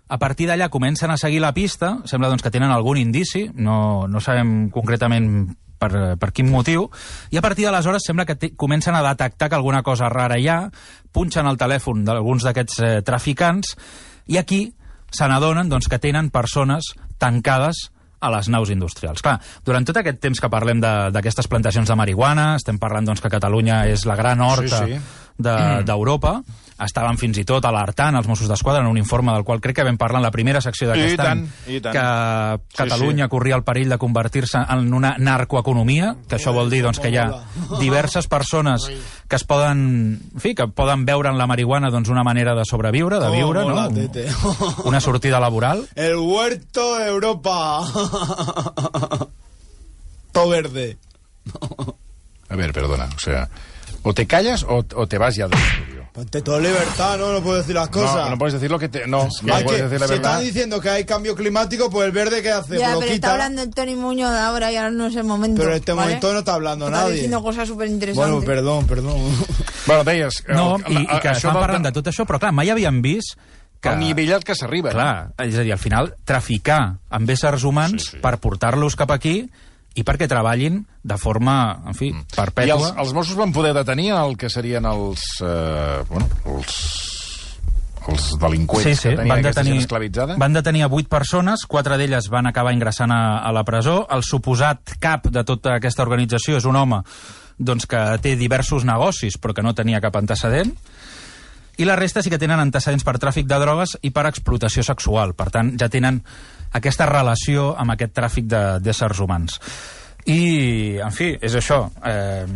a 0.08 0.18
partir 0.18 0.46
d'allà 0.48 0.68
comencen 0.70 1.10
a 1.10 1.16
seguir 1.18 1.40
la 1.40 1.52
pista, 1.54 1.98
sembla 2.04 2.28
doncs, 2.30 2.42
que 2.42 2.50
tenen 2.54 2.70
algun 2.70 2.96
indici, 2.98 3.48
no, 3.54 4.06
no 4.08 4.20
sabem 4.20 4.70
concretament 4.70 5.56
per, 5.78 6.16
per 6.16 6.30
quin 6.32 6.48
motiu, 6.50 6.86
i 7.30 7.36
a 7.36 7.42
partir 7.44 7.66
d'aleshores 7.66 8.04
sembla 8.06 8.24
que 8.24 8.52
comencen 8.56 8.94
a 8.94 9.02
detectar 9.02 9.48
que 9.50 9.56
alguna 9.58 9.82
cosa 9.82 10.08
rara 10.08 10.38
hi 10.38 10.46
ha, 10.48 10.70
punxen 11.12 11.46
el 11.50 11.58
telèfon 11.58 12.04
d'alguns 12.06 12.46
d'aquests 12.46 12.78
eh, 12.80 13.02
traficants, 13.02 13.74
i 14.30 14.38
aquí 14.38 14.72
se 15.10 15.26
n'adonen 15.28 15.68
doncs, 15.68 15.88
que 15.88 15.98
tenen 16.02 16.30
persones 16.30 16.94
tancades 17.18 17.90
a 18.20 18.30
les 18.32 18.48
naus 18.48 18.70
industrials. 18.72 19.20
Clar, 19.22 19.36
durant 19.64 19.84
tot 19.86 19.98
aquest 20.00 20.18
temps 20.24 20.40
que 20.40 20.48
parlem 20.50 20.80
de- 20.80 21.10
d'aquestes 21.12 21.46
plantacions 21.52 21.86
de 21.88 21.94
marihuana, 21.98 22.54
estem 22.56 22.78
parlant 22.80 23.04
doncs, 23.06 23.20
que 23.20 23.30
Catalunya 23.30 23.82
és 23.92 24.06
la 24.08 24.16
gran 24.16 24.40
horta 24.40 24.84
Sí, 24.86 24.94
sí. 24.96 25.00
de- 25.38 25.82
d'Europa, 25.84 26.40
estaven 26.84 27.16
fins 27.16 27.38
i 27.40 27.44
tot 27.48 27.64
alertant 27.64 28.18
els 28.18 28.26
Mossos 28.28 28.48
d'Esquadra 28.50 28.82
en 28.82 28.90
un 28.90 28.98
informe 29.00 29.32
del 29.32 29.44
qual 29.44 29.60
crec 29.64 29.78
que 29.78 29.84
vam 29.86 29.96
parlar 29.96 30.20
en 30.20 30.26
la 30.26 30.32
primera 30.34 30.60
secció 30.60 30.90
d'aquest 30.90 31.22
any, 31.24 31.44
i 31.72 31.80
tant. 31.80 31.94
que 31.96 32.04
Catalunya 32.76 33.28
corria 33.32 33.56
el 33.56 33.64
perill 33.64 33.94
de 33.94 33.98
convertir-se 33.98 34.60
en 34.60 34.92
una 34.94 35.14
narcoeconomia, 35.18 36.14
que 36.28 36.36
això 36.36 36.52
vol 36.52 36.70
dir 36.70 36.82
doncs, 36.84 37.00
que 37.00 37.10
hi 37.12 37.16
ha 37.20 37.26
diverses 37.80 38.28
persones 38.28 38.90
que 39.28 39.36
es 39.36 39.44
poden, 39.44 40.20
en 40.34 40.40
fi, 40.40 40.54
que 40.54 40.68
poden 40.68 41.04
veure 41.08 41.32
en 41.32 41.38
la 41.38 41.46
marihuana 41.48 41.90
doncs, 41.90 42.10
una 42.12 42.24
manera 42.24 42.54
de 42.54 42.64
sobreviure, 42.68 43.18
de 43.18 43.30
Com 43.30 43.36
viure, 43.36 43.64
mola, 43.64 43.88
no? 43.88 43.94
tete. 43.94 44.28
una 44.84 45.00
sortida 45.00 45.40
laboral. 45.40 45.88
El 45.94 46.16
huerto 46.16 46.98
de 46.98 47.08
Europa. 47.08 47.84
Todo 50.32 50.48
verde. 50.50 50.98
A 52.48 52.56
ver, 52.56 52.72
perdona, 52.72 53.08
o 53.14 53.18
sea, 53.18 53.48
o 54.02 54.12
te 54.14 54.26
callas 54.26 54.62
o, 54.62 54.84
o 54.94 55.06
te 55.06 55.18
vas 55.18 55.34
ya 55.34 55.48
del 55.48 55.58
estudio. 55.58 56.05
Ante 56.16 56.40
toda 56.40 56.58
libertad, 56.60 57.18
¿no? 57.18 57.30
No 57.30 57.42
puedo 57.42 57.58
decir 57.58 57.74
las 57.74 57.88
cosas. 57.90 58.14
No, 58.24 58.30
no 58.30 58.38
puedes 58.38 58.54
decir 58.54 58.70
lo 58.70 58.78
que 58.78 58.88
te... 58.88 59.06
No, 59.06 59.24
no 59.42 59.52
puedes 59.64 59.64
que- 59.64 59.82
decir 59.82 60.00
la 60.00 60.06
si 60.06 60.12
verdad. 60.14 60.30
están 60.32 60.44
diciendo 60.44 60.80
que 60.80 60.88
hay 60.88 61.04
cambio 61.04 61.34
climático, 61.36 61.90
pues 61.90 62.06
el 62.06 62.12
verde 62.12 62.40
¿qué 62.42 62.50
hace? 62.52 62.78
Ya, 62.78 62.92
Lo 62.94 63.00
pero 63.00 63.12
quita. 63.12 63.14
está 63.14 63.32
hablando 63.32 63.62
el 63.62 63.70
Tony 63.74 63.96
Muñoz 63.96 64.30
de 64.32 64.38
ahora 64.38 64.72
y 64.72 64.76
ahora 64.76 64.90
no 64.90 65.06
es 65.08 65.16
el 65.16 65.24
momento. 65.24 65.58
Pero 65.60 65.72
en 65.72 65.76
este 65.76 65.92
¿vale? 65.92 66.06
momento 66.06 66.32
no 66.32 66.38
está 66.38 66.54
hablando 66.54 66.86
Está 66.86 67.00
nadie. 67.00 67.12
diciendo 67.14 67.42
cosas 67.42 67.68
súper 67.68 67.88
interesantes. 67.88 68.30
Bueno, 68.32 68.46
perdón, 68.46 68.86
perdón. 68.86 69.20
Bueno, 69.86 70.04
deies... 70.04 70.42
No, 70.48 70.76
el- 70.86 70.92
i, 70.92 71.02
i 71.02 71.20
que 71.20 71.28
això 71.28 71.36
estan 71.36 71.60
parlant 71.60 71.84
de 71.84 71.92
tot 71.92 72.08
això, 72.08 72.24
però 72.26 72.40
clar, 72.40 72.52
mai 72.56 72.70
havíem 72.72 73.02
vist 73.04 73.36
que... 73.80 73.90
El 73.92 73.98
nivell 74.00 74.32
al 74.38 74.42
que 74.42 74.54
s'arriba. 74.56 74.88
no? 74.90 74.96
Clar, 74.96 75.34
és 75.46 75.54
a 75.60 75.66
dir, 75.68 75.74
al 75.76 75.78
final, 75.78 76.14
traficar 76.24 76.80
amb 77.10 77.28
éssers 77.30 77.62
humans 77.68 78.02
Sí, 78.08 78.16
sí. 78.16 78.22
per 78.24 78.38
portar-los 78.40 78.96
cap 78.96 79.12
aquí 79.12 79.42
i 79.96 80.04
perquè 80.04 80.28
treballin 80.28 80.82
de 81.02 81.16
forma, 81.20 81.56
en 81.88 81.96
fi, 81.96 82.12
I 82.12 82.16
els, 82.20 82.36
perpètua. 82.36 82.92
els 83.02 83.12
Mossos 83.16 83.38
van 83.38 83.52
poder 83.56 83.72
detenir 83.76 84.12
el 84.16 84.36
que 84.36 84.50
serien 84.52 84.86
els... 84.88 85.26
Eh, 85.40 86.04
bueno, 86.10 86.28
els 86.52 86.80
els 88.06 88.36
delinqüents 88.38 88.84
Sí, 88.86 88.94
sí, 88.94 89.08
que 89.08 89.16
tenien 89.16 89.32
van 89.32 89.42
detenir, 89.42 89.72
gent 89.72 89.82
esclavitzada? 89.82 90.36
van 90.38 90.52
detenir 90.54 90.84
a 90.86 90.90
vuit 90.92 91.08
persones, 91.10 91.64
quatre 91.66 91.96
d'elles 91.98 92.28
van 92.30 92.46
acabar 92.46 92.70
ingressant 92.70 93.10
a, 93.10 93.40
a 93.42 93.50
la 93.50 93.64
presó. 93.66 94.04
El 94.14 94.22
suposat 94.22 94.94
cap 95.02 95.26
de 95.26 95.42
tota 95.42 95.74
aquesta 95.80 96.04
organització 96.06 96.60
és 96.60 96.68
un 96.70 96.78
home 96.78 97.00
doncs, 97.58 97.88
que 97.90 98.02
té 98.22 98.36
diversos 98.38 98.86
negocis 98.86 99.40
però 99.42 99.56
que 99.56 99.64
no 99.66 99.74
tenia 99.74 99.98
cap 100.04 100.14
antecedent 100.20 100.70
i 101.76 101.84
la 101.84 101.96
resta 101.96 102.22
sí 102.24 102.30
que 102.32 102.40
tenen 102.40 102.60
antecedents 102.60 103.04
per 103.04 103.18
tràfic 103.20 103.48
de 103.48 103.58
drogues 103.60 103.98
i 104.00 104.10
per 104.14 104.24
explotació 104.28 104.84
sexual. 104.86 105.34
Per 105.36 105.50
tant, 105.52 105.74
ja 105.76 105.90
tenen 105.92 106.22
aquesta 106.76 107.06
relació 107.08 107.72
amb 107.78 107.94
aquest 107.94 108.14
tràfic 108.16 108.48
d'éssers 108.84 109.22
humans. 109.24 109.60
I, 110.26 110.98
en 110.98 111.12
fi, 111.14 111.28
és 111.38 111.54
això. 111.54 111.84
Eh, 112.02 112.46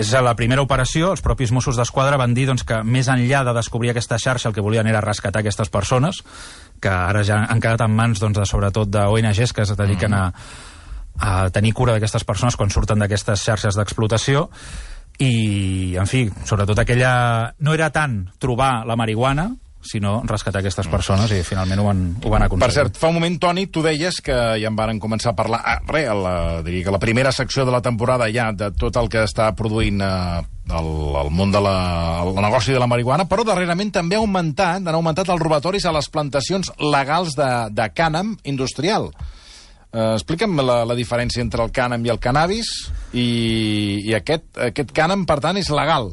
és 0.00 0.12
la 0.24 0.32
primera 0.36 0.64
operació. 0.64 1.10
Els 1.12 1.20
propis 1.24 1.52
Mossos 1.52 1.76
d'Esquadra 1.76 2.16
van 2.16 2.32
dir 2.32 2.46
doncs, 2.48 2.64
que 2.64 2.80
més 2.82 3.10
enllà 3.12 3.42
de 3.44 3.52
descobrir 3.58 3.92
aquesta 3.92 4.16
xarxa 4.16 4.48
el 4.48 4.56
que 4.56 4.64
volien 4.64 4.88
era 4.88 5.04
rescatar 5.04 5.42
aquestes 5.44 5.68
persones, 5.68 6.22
que 6.80 6.88
ara 6.88 7.22
ja 7.28 7.42
han 7.44 7.60
quedat 7.60 7.84
en 7.84 7.92
mans, 7.92 8.22
doncs, 8.22 8.40
de, 8.40 8.48
sobretot, 8.48 8.88
d'ONGs 8.88 9.52
que 9.52 9.66
es 9.66 9.74
dediquen 9.76 10.16
a, 10.16 10.24
a 11.20 11.34
tenir 11.52 11.74
cura 11.76 11.98
d'aquestes 11.98 12.24
persones 12.24 12.56
quan 12.56 12.72
surten 12.72 13.04
d'aquestes 13.04 13.44
xarxes 13.44 13.76
d'explotació 13.76 14.48
i, 15.18 15.96
en 15.98 16.06
fi, 16.08 16.28
sobretot 16.46 16.78
aquella... 16.80 17.52
No 17.60 17.74
era 17.74 17.90
tant 17.92 18.22
trobar 18.38 18.86
la 18.88 18.96
marihuana, 18.96 19.50
sinó 19.80 20.22
rescatar 20.26 20.60
aquestes 20.60 20.88
persones 20.90 21.30
i 21.32 21.42
finalment 21.46 21.80
ho 21.80 21.86
van, 21.86 22.02
ho 22.18 22.32
van 22.32 22.44
aconseguir. 22.44 22.66
Per 22.66 22.74
cert, 22.74 22.98
fa 22.98 23.10
un 23.12 23.18
moment, 23.18 23.38
Toni, 23.40 23.68
tu 23.70 23.82
deies 23.84 24.20
que 24.24 24.36
ja 24.58 24.70
en 24.70 24.76
varen 24.78 24.98
començar 25.00 25.32
a 25.32 25.38
parlar... 25.38 25.60
Ah, 25.62 25.78
re, 25.86 26.04
a 26.10 26.16
la, 26.18 26.34
diria 26.66 26.88
que 26.88 26.94
la 26.94 27.02
primera 27.02 27.32
secció 27.32 27.64
de 27.64 27.74
la 27.74 27.82
temporada 27.84 28.28
ja 28.34 28.50
de 28.52 28.72
tot 28.74 28.98
el 28.98 29.10
que 29.12 29.22
està 29.28 29.52
produint 29.56 30.02
eh, 30.02 30.42
el, 30.74 30.90
el 31.22 31.30
món 31.30 31.54
de 31.54 31.62
la, 31.62 31.78
el 32.24 32.34
negoci 32.42 32.74
de 32.74 32.82
la 32.82 32.90
marihuana, 32.90 33.28
però 33.30 33.46
darrerament 33.46 33.94
també 33.94 34.18
ha 34.18 34.22
augmentat, 34.22 34.82
han 34.82 34.94
augmentat 34.94 35.30
els 35.30 35.42
robatoris 35.42 35.86
a 35.86 35.94
les 35.94 36.10
plantacions 36.12 36.72
legals 36.82 37.38
de, 37.38 37.50
de 37.72 37.90
cànem 37.94 38.36
industrial. 38.50 39.12
Uh, 39.88 40.18
explica'm 40.18 40.58
la, 40.60 40.82
la 40.84 40.94
diferència 40.98 41.40
entre 41.40 41.62
el 41.64 41.70
cànem 41.72 42.02
i 42.04 42.10
el 42.12 42.18
cannabis 42.20 42.68
i, 43.16 44.02
i 44.04 44.12
aquest, 44.18 44.50
aquest 44.66 44.92
cànem, 44.92 45.24
per 45.24 45.38
tant, 45.40 45.56
és 45.56 45.70
legal. 45.72 46.12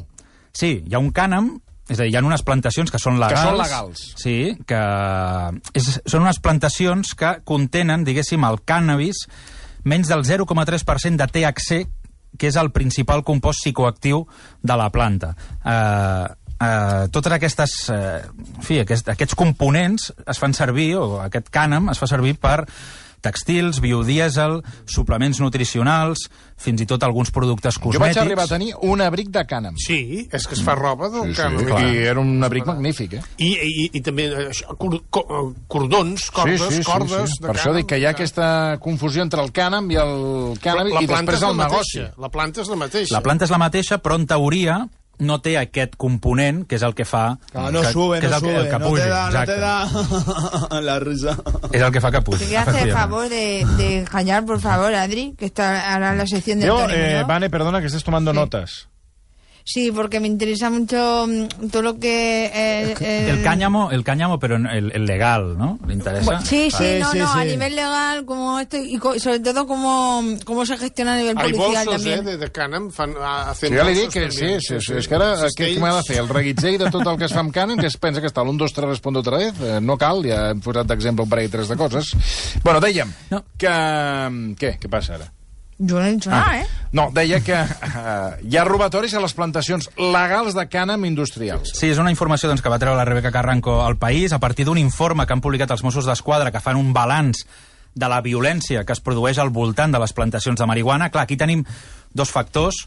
Sí, 0.56 0.78
hi 0.80 0.96
ha 0.96 1.02
un 1.02 1.10
cànem, 1.12 1.50
és 1.88 1.98
a 2.00 2.02
dir, 2.02 2.10
hi 2.10 2.16
ha 2.18 2.24
unes 2.24 2.42
plantacions 2.46 2.90
que 2.90 2.98
són 2.98 3.20
legals. 3.22 3.46
són 3.46 3.58
legals. 3.60 4.06
Sí, 4.18 4.38
que 4.66 4.80
és, 5.78 5.90
són 6.04 6.24
unes 6.26 6.40
plantacions 6.42 7.14
que 7.18 7.36
contenen, 7.46 8.06
diguéssim, 8.06 8.42
el 8.48 8.58
cànnabis 8.66 9.26
menys 9.86 10.10
del 10.10 10.24
0,3% 10.26 11.22
de 11.22 11.28
THC, 11.30 11.78
que 12.36 12.50
és 12.50 12.58
el 12.60 12.72
principal 12.74 13.22
compost 13.24 13.62
psicoactiu 13.62 14.24
de 14.62 14.76
la 14.76 14.90
planta. 14.90 15.32
Eh, 15.62 16.26
eh, 16.58 17.06
totes 17.14 17.36
aquestes, 17.38 17.76
eh, 17.94 18.26
en 18.26 18.66
fi, 18.66 18.80
aquest, 18.82 19.14
aquests 19.14 19.38
components 19.38 20.10
es 20.26 20.42
fan 20.42 20.54
servir, 20.58 20.96
o 20.98 21.20
aquest 21.22 21.52
cànem 21.54 21.92
es 21.94 22.02
fa 22.02 22.10
servir 22.10 22.34
per 22.42 22.64
textils, 23.20 23.80
biodièsel, 23.80 24.62
suplements 24.86 25.40
nutricionals, 25.40 26.28
fins 26.56 26.80
i 26.80 26.86
tot 26.86 27.02
alguns 27.04 27.30
productes 27.30 27.74
Jo 27.76 27.80
cosmètics. 27.82 28.00
vaig 28.16 28.18
arribar 28.22 28.44
a 28.44 28.46
tenir 28.48 28.72
un 28.82 29.00
abric 29.04 29.28
de 29.28 29.42
cànem. 29.46 29.74
Sí, 29.76 30.28
és 30.32 30.46
que 30.46 30.54
es 30.54 30.62
fa 30.62 30.74
roba 30.74 31.08
del 31.10 31.34
Sí, 31.34 31.40
cànem. 31.42 31.66
sí, 31.66 31.96
i 31.96 32.06
era 32.06 32.20
un 32.20 32.42
abric 32.44 32.64
magnífic, 32.66 33.14
eh? 33.14 33.22
I, 33.38 33.50
i, 33.60 33.90
i 33.92 34.00
també 34.00 34.26
eh, 34.30 34.48
això, 34.50 34.76
cor, 34.78 35.00
cor, 35.10 35.52
cordons, 35.68 36.30
cordes, 36.30 36.80
cordes... 36.86 37.36
de 37.40 37.46
Per 37.46 37.54
això 37.56 37.70
cànem, 37.70 37.76
dic 37.82 37.86
que 37.90 37.98
hi 37.98 38.04
ha 38.06 38.14
que- 38.14 38.22
aquesta 38.24 38.78
confusió 38.80 39.22
entre 39.22 39.42
el 39.42 39.52
cànem 39.52 39.90
i 39.92 39.96
el 40.00 40.54
la 40.54 41.02
i 41.02 41.06
planta 41.06 41.32
després 41.32 41.36
és 41.36 41.42
el 41.42 41.56
la 41.56 41.64
negoci. 41.66 41.98
mateixa. 42.00 42.14
La 42.18 42.28
planta 42.30 42.60
és 42.62 42.68
la 42.68 42.76
mateixa. 42.76 43.14
La 43.14 43.22
planta 43.22 43.44
és 43.44 43.50
la 43.50 43.58
mateixa, 43.58 43.98
però 44.02 44.14
en 44.16 44.26
teoria 44.26 44.78
no 45.18 45.40
té 45.40 45.56
aquest 45.58 45.96
component 45.96 46.64
que 46.66 46.76
és 46.76 46.82
el 46.82 46.94
que 46.94 47.04
fa... 47.04 47.38
Claro, 47.52 47.72
no 47.72 47.82
que, 47.82 47.92
sube, 47.92 48.20
que 48.20 48.26
és 48.26 48.32
no 48.32 48.36
el, 48.38 48.42
que- 48.42 48.48
sube. 48.52 48.60
el 48.64 48.70
que 48.70 48.78
no 48.78 48.88
pugi. 48.88 49.02
te 49.02 49.08
da, 49.08 49.20
no 49.22 49.28
exacte. 49.28 49.54
te 49.54 49.60
da 49.60 50.80
la 50.88 50.98
risa. 51.00 51.36
És 51.72 51.82
el 51.82 51.92
que 51.92 52.00
fa 52.00 52.10
que 52.10 52.22
pugi. 52.22 52.38
Te 52.44 52.46
quiero 52.46 52.70
hacer 52.70 52.88
el 52.88 52.92
favor 52.94 53.28
de, 53.28 53.66
de 53.76 54.04
callar, 54.10 54.44
por 54.44 54.60
favor, 54.60 54.94
Adri, 54.94 55.34
que 55.38 55.46
está 55.46 55.92
ahora 55.94 56.12
en 56.12 56.18
la 56.18 56.26
sección 56.26 56.60
de 56.60 56.66
Yo, 56.66 56.76
Tony 56.78 56.92
eh. 56.94 57.24
Vane, 57.26 57.50
perdona 57.50 57.80
que 57.80 57.86
estés 57.86 58.04
tomando 58.04 58.32
Sí. 58.32 58.36
notas. 58.36 58.88
Sí, 59.68 59.90
porque 59.90 60.20
me 60.20 60.28
interesa 60.28 60.70
mucho 60.70 61.26
mm, 61.26 61.70
todo 61.72 61.82
lo 61.82 61.98
que... 61.98 62.46
eh, 62.54 62.94
eh, 63.00 63.30
El 63.30 63.42
cáñamo, 63.42 63.90
el 63.90 64.04
cáñamo, 64.04 64.38
però 64.38 64.54
el, 64.54 64.92
el 64.94 65.04
legal, 65.06 65.58
¿no? 65.58 65.76
¿Le 65.88 65.94
interesa? 65.94 66.24
Bueno, 66.24 66.40
sí, 66.42 66.70
sí, 66.70 66.76
Sí, 66.78 66.98
no, 67.00 67.10
sí, 67.10 67.18
no, 67.18 67.32
a 67.32 67.42
sí. 67.42 67.48
nivel 67.48 67.74
legal, 67.74 68.24
como 68.24 68.60
esto, 68.60 68.76
y 68.76 68.96
co- 68.98 69.18
sobre 69.18 69.40
todo 69.40 69.66
cómo, 69.66 70.22
cómo 70.44 70.64
se 70.64 70.78
gestiona 70.78 71.14
a 71.14 71.16
nivel 71.16 71.36
Hay 71.36 71.50
policial 71.52 71.84
bolsos, 71.84 72.06
eh, 72.06 72.10
también. 72.14 72.24
de, 72.24 72.36
de 72.38 72.52
cànem, 72.52 72.90
fan, 72.92 73.14
a, 73.20 73.54
Sí, 73.56 73.66
hacen 73.66 73.74
ja 73.76 73.84
li 73.84 73.94
dic 73.94 74.04
bolsos 74.04 74.14
que 74.14 74.30
sí, 74.30 74.60
sí, 74.60 74.80
sí, 74.86 74.92
és 75.02 75.08
que 75.10 75.14
ara 75.18 75.32
què, 75.50 75.72
què 75.74 75.80
m'ha 75.82 75.90
de 75.96 76.02
fer? 76.06 76.18
El 76.22 76.28
reguitzell 76.30 76.78
de 76.78 76.90
tot 76.94 77.02
el 77.10 77.18
que 77.18 77.26
es 77.26 77.34
fa 77.34 77.42
amb 77.42 77.50
cànem, 77.52 77.76
que 77.82 77.90
es 77.90 77.96
pensa 77.98 78.22
que 78.22 78.30
està 78.30 78.46
l'1, 78.46 78.54
2, 78.62 78.72
3, 78.78 78.88
respondo 78.94 79.18
otra 79.26 79.38
vez? 79.42 79.58
Eh, 79.60 79.80
no 79.82 79.98
cal, 79.98 80.22
ja 80.22 80.52
hem 80.54 80.62
posat 80.62 80.86
d'exemple 80.86 81.26
un 81.26 81.32
parell, 81.34 81.50
tres 81.50 81.66
de 81.74 81.76
coses. 81.76 82.14
Bueno, 82.62 82.78
dèiem 82.78 83.10
No. 83.34 83.42
que... 83.58 83.74
Què? 84.62 84.76
Què 84.78 84.88
passa 84.88 85.18
ara? 85.18 85.32
No 85.78 86.00
he 86.00 86.12
dicho 86.12 86.30
nada, 86.30 86.60
¿eh? 86.60 86.66
No, 86.92 87.10
deia 87.12 87.42
que 87.44 87.52
uh, 87.52 88.36
hi 88.40 88.56
ha 88.56 88.64
robatoris 88.64 89.12
a 89.12 89.20
les 89.20 89.34
plantacions 89.36 89.90
legals 90.00 90.56
de 90.56 90.64
cànem 90.72 91.04
industrials. 91.04 91.74
Sí, 91.76 91.90
és 91.92 92.00
una 92.00 92.12
informació 92.14 92.48
doncs, 92.48 92.62
que 92.64 92.72
va 92.72 92.80
treure 92.80 92.96
la 92.96 93.04
Rebeca 93.04 93.32
Carranco 93.34 93.82
al 93.84 93.98
País 94.00 94.32
a 94.32 94.40
partir 94.40 94.64
d'un 94.64 94.80
informe 94.80 95.26
que 95.26 95.36
han 95.36 95.44
publicat 95.44 95.74
els 95.76 95.84
Mossos 95.84 96.08
d'Esquadra 96.08 96.52
que 96.54 96.64
fan 96.64 96.80
un 96.80 96.94
balanç 96.96 97.44
de 97.96 98.08
la 98.08 98.22
violència 98.24 98.84
que 98.88 98.96
es 98.96 99.04
produeix 99.04 99.38
al 99.40 99.52
voltant 99.52 99.92
de 99.92 100.00
les 100.00 100.16
plantacions 100.16 100.56
de 100.56 100.68
marihuana. 100.68 101.10
Clar, 101.12 101.24
aquí 101.28 101.36
tenim 101.36 101.64
dos 102.12 102.32
factors. 102.32 102.86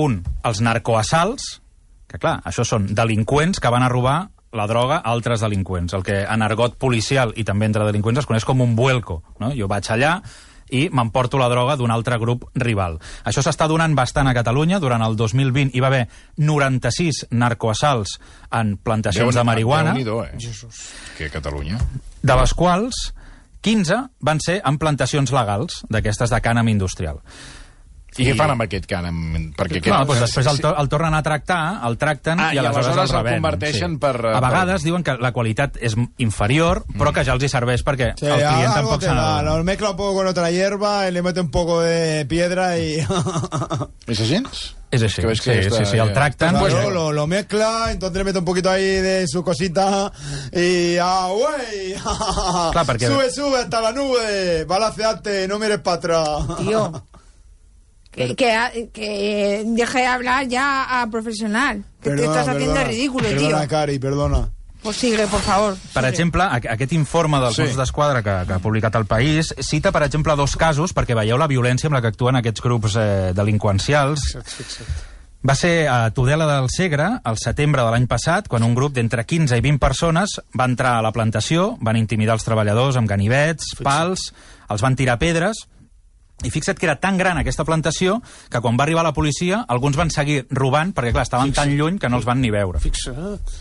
Un, 0.00 0.20
els 0.46 0.60
narcoassalts, 0.64 1.60
que 2.08 2.20
clar, 2.22 2.38
això 2.46 2.64
són 2.64 2.88
delinqüents 2.94 3.60
que 3.60 3.72
van 3.72 3.84
a 3.84 3.88
robar 3.92 4.18
la 4.56 4.66
droga 4.66 5.00
a 5.00 5.12
altres 5.12 5.44
delinqüents. 5.44 5.92
El 5.94 6.04
que 6.06 6.22
en 6.24 6.42
argot 6.42 6.76
policial 6.80 7.34
i 7.36 7.44
també 7.44 7.68
entre 7.68 7.84
delinqüents 7.84 8.24
es 8.24 8.28
coneix 8.28 8.48
com 8.48 8.62
un 8.64 8.76
vuelco. 8.78 9.20
No? 9.42 9.52
Jo 9.56 9.68
vaig 9.70 9.88
allà 9.92 10.20
i 10.72 10.88
m'emporto 10.92 11.38
la 11.38 11.48
droga 11.48 11.76
d'un 11.76 11.90
altre 11.90 12.18
grup 12.18 12.46
rival. 12.54 12.98
Això 13.24 13.42
s'està 13.44 13.68
donant 13.68 13.94
bastant 13.94 14.28
a 14.30 14.34
Catalunya. 14.34 14.80
Durant 14.80 15.02
el 15.02 15.16
2020 15.16 15.70
hi 15.74 15.80
va 15.80 15.88
haver 15.90 16.08
96 16.36 17.26
narcoassalts 17.30 18.18
en 18.50 18.76
plantacions 18.76 19.34
de 19.34 19.44
marihuana, 19.44 19.92
Déu-n'hi-do, 19.94 20.24
eh? 20.24 20.36
Que 21.18 21.26
a 21.26 21.30
Catalunya. 21.30 21.78
de 22.22 22.36
les 22.36 22.54
quals 22.54 23.14
15 23.62 23.96
van 24.20 24.40
ser 24.40 24.60
en 24.64 24.78
plantacions 24.80 25.32
legals 25.32 25.82
d'aquestes 25.88 26.30
de 26.30 26.40
cànem 26.40 26.68
industrial. 26.72 27.20
I, 28.18 28.24
què 28.26 28.34
fan 28.36 28.50
amb 28.50 28.64
aquest 28.64 28.86
cànem? 28.90 29.18
Perquè 29.56 29.78
aquest... 29.78 29.92
No, 29.94 30.04
doncs 30.04 30.20
després 30.24 30.46
el, 30.50 30.58
to 30.60 30.72
el 30.82 30.88
tornen 30.90 31.14
a 31.14 31.22
tractar, 31.22 31.60
el 31.86 31.96
tracten 31.96 32.40
Ah, 32.40 32.48
i 32.52 32.56
i 32.56 32.58
aleshores, 32.58 32.86
aleshores 32.88 33.10
el 33.12 33.16
revenen, 33.18 33.38
converteixen 33.42 33.98
per, 34.02 34.14
eh, 34.18 34.32
A 34.34 34.40
per- 34.40 34.48
vegades 34.50 34.82
diuen 34.82 35.04
que 35.06 35.14
la 35.22 35.30
qualitat 35.32 35.78
és 35.80 35.94
inferior, 36.18 36.82
però 36.98 37.12
que 37.14 37.24
ja 37.24 37.32
els 37.38 37.44
hi 37.46 37.48
serveix 37.52 37.84
perquè 37.86 38.10
Sí, 38.18 38.26
el 38.26 38.40
client 38.42 38.72
algo 38.72 38.74
tampoc 38.90 39.02
se 39.06 39.14
n'adona. 39.14 39.56
lo 39.56 39.64
mezcla 39.64 39.90
un 39.90 39.96
poco 39.96 40.14
con 40.18 40.26
otra 40.26 40.50
hierba 40.50 41.08
le 41.10 41.22
mete 41.22 41.40
un 41.40 41.50
poco 41.50 41.80
de 41.82 42.26
piedra 42.26 42.76
y... 42.78 42.98
És 44.10 44.18
gens? 44.26 44.74
És 44.90 45.04
així, 45.06 45.20
Que 45.22 45.28
veig 45.28 45.38
que 45.40 45.54
sí, 45.62 45.70
sí, 45.70 45.84
sí, 45.86 45.98
el 46.02 46.12
tracten... 46.12 46.56
Pues, 46.58 46.74
Claro, 46.74 46.90
lo, 46.90 47.12
lo 47.12 47.26
mezcla, 47.28 47.92
entonces 47.92 48.18
le 48.18 48.24
mete 48.24 48.38
un 48.40 48.44
poquito 48.44 48.70
ahí 48.70 48.82
de 48.82 49.24
su 49.28 49.44
cosita 49.44 50.10
y 50.52 50.96
¡ah, 50.98 51.28
güey! 51.30 51.94
Claro, 52.72 52.86
porque- 52.86 53.06
Sube, 53.10 53.30
sube 53.30 53.58
hasta 53.60 53.80
la 53.80 53.92
nube, 53.92 54.64
balanceate, 54.64 55.46
no 55.46 55.60
mires 55.60 55.78
para 55.78 55.96
atrás. 55.96 56.56
Tío, 56.58 56.90
Que, 58.10 58.34
que, 58.34 58.90
que 58.92 59.62
deje 59.66 59.98
de 60.00 60.06
hablar 60.06 60.46
ya 60.48 61.00
a 61.02 61.06
profesional. 61.10 61.84
Que 62.02 62.10
te 62.10 62.16
Perdona, 62.16 62.30
estás 62.40 62.48
haciendo 62.48 62.74
perdona. 62.74 62.88
ridículo, 62.90 63.28
tío. 63.28 63.36
Perdona, 63.38 63.68
Cari, 63.68 63.98
perdona. 63.98 64.48
Pues 64.82 64.96
sigue, 64.96 65.26
por 65.26 65.40
favor. 65.40 65.76
Per 65.92 66.04
exemple, 66.06 66.42
aqu- 66.42 66.70
aquest 66.72 66.92
informe 66.94 67.38
dels 67.38 67.54
Sí. 67.54 67.62
Mossos 67.62 67.76
d'Esquadra 67.76 68.22
que, 68.22 68.46
que 68.46 68.52
ha 68.54 68.58
publicat 68.58 68.94
el 68.96 69.04
País 69.06 69.54
cita, 69.60 69.92
per 69.92 70.02
exemple, 70.04 70.34
dos 70.36 70.56
casos 70.56 70.94
perquè 70.96 71.14
veieu 71.14 71.36
la 71.38 71.46
violència 71.46 71.86
amb 71.88 71.94
la 71.98 72.00
que 72.00 72.08
actuen 72.08 72.36
aquests 72.40 72.62
grups 72.64 72.96
eh, 72.96 73.32
delinqüencials. 73.36 74.38
Va 75.46 75.54
ser 75.54 75.86
a 75.88 76.10
Tudela 76.12 76.46
del 76.46 76.68
Segre, 76.68 77.06
al 77.24 77.38
setembre 77.40 77.82
de 77.84 77.90
l'any 77.92 78.06
passat, 78.08 78.48
quan 78.48 78.62
un 78.66 78.74
grup 78.74 78.92
d'entre 78.92 79.24
15 79.24 79.56
i 79.56 79.62
20 79.64 79.78
persones 79.80 80.34
va 80.58 80.66
entrar 80.68 80.98
a 80.98 81.02
la 81.02 81.12
plantació, 81.12 81.76
van 81.80 81.96
intimidar 81.96 82.34
els 82.36 82.44
treballadors 82.44 82.96
amb 83.00 83.08
ganivets, 83.08 83.70
pals, 83.84 84.32
els 84.68 84.82
van 84.84 84.96
tirar 84.96 85.18
pedres, 85.18 85.62
i 86.44 86.50
fixa't 86.50 86.78
que 86.78 86.88
era 86.88 86.98
tan 87.00 87.18
gran 87.20 87.38
aquesta 87.40 87.66
plantació 87.68 88.20
que 88.50 88.60
quan 88.60 88.78
va 88.78 88.86
arribar 88.86 89.04
la 89.06 89.14
policia 89.16 89.64
alguns 89.68 89.98
van 90.00 90.12
seguir 90.14 90.44
robant 90.50 90.94
perquè, 90.96 91.12
clar, 91.12 91.26
estaven 91.28 91.52
tan 91.56 91.74
lluny 91.76 91.98
que 92.00 92.08
no 92.08 92.20
els 92.20 92.28
van 92.28 92.40
ni 92.40 92.52
veure. 92.54 92.80
Fixa't. 92.80 93.58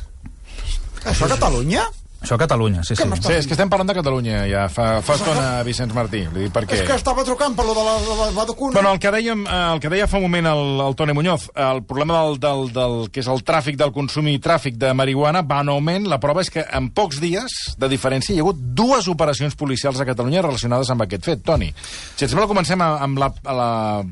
Això 1.07 1.27
a 1.27 1.33
Catalunya? 1.35 1.85
Això 2.19 2.35
a 2.35 2.37
Catalunya, 2.41 2.81
sí, 2.83 2.95
sí. 2.97 3.03
Sí, 3.23 3.31
és 3.31 3.45
que 3.47 3.53
estem 3.55 3.69
parlant 3.71 3.87
de 3.87 3.95
Catalunya 3.95 4.41
ja 4.51 4.65
fa, 4.67 4.99
fa 5.01 5.15
estona, 5.15 5.63
Vicenç 5.63 5.93
Martí. 5.95 6.25
Li 6.33 6.43
dic 6.47 6.51
per 6.51 6.65
què. 6.67 6.81
És 6.81 6.87
que 6.87 6.97
estava 6.99 7.23
trucant 7.23 7.55
per 7.55 7.63
lo 7.63 7.73
de 7.77 7.83
la, 7.85 7.93
de 8.03 8.15
la 8.35 8.45
vacuna. 8.45 8.73
Bueno, 8.75 8.91
el 8.91 8.99
que, 8.99 9.11
dèiem, 9.15 9.45
eh, 9.47 9.59
el 9.75 9.79
que 9.79 9.87
deia 9.93 10.07
fa 10.11 10.17
un 10.19 10.25
moment 10.27 10.49
el, 10.51 10.63
el 10.83 10.95
Toni 10.99 11.13
Muñoz, 11.15 11.45
el 11.55 11.79
problema 11.87 12.19
del, 12.25 12.39
del, 12.43 12.65
del, 12.75 12.97
que 13.15 13.23
és 13.23 13.29
el 13.31 13.39
tràfic 13.47 13.77
del 13.79 13.93
consum 13.95 14.27
i 14.27 14.35
tràfic 14.43 14.75
de 14.81 14.91
marihuana 14.93 15.41
va 15.47 15.61
en 15.63 15.71
augment. 15.71 16.09
La 16.11 16.19
prova 16.19 16.43
és 16.43 16.51
que 16.51 16.65
en 16.67 16.89
pocs 16.91 17.21
dies 17.23 17.55
de 17.79 17.87
diferència 17.91 18.35
hi 18.35 18.41
ha 18.41 18.43
hagut 18.43 18.59
dues 18.59 19.07
operacions 19.07 19.55
policials 19.55 20.01
a 20.03 20.07
Catalunya 20.11 20.43
relacionades 20.43 20.91
amb 20.91 21.07
aquest 21.07 21.23
fet. 21.31 21.43
Toni, 21.47 21.71
si 21.71 22.25
et 22.25 22.29
sembla, 22.33 22.49
comencem 22.51 22.81
a- 22.83 22.97
amb 23.07 23.17
la, 23.23 23.31
a 23.47 23.55
la, 23.55 23.69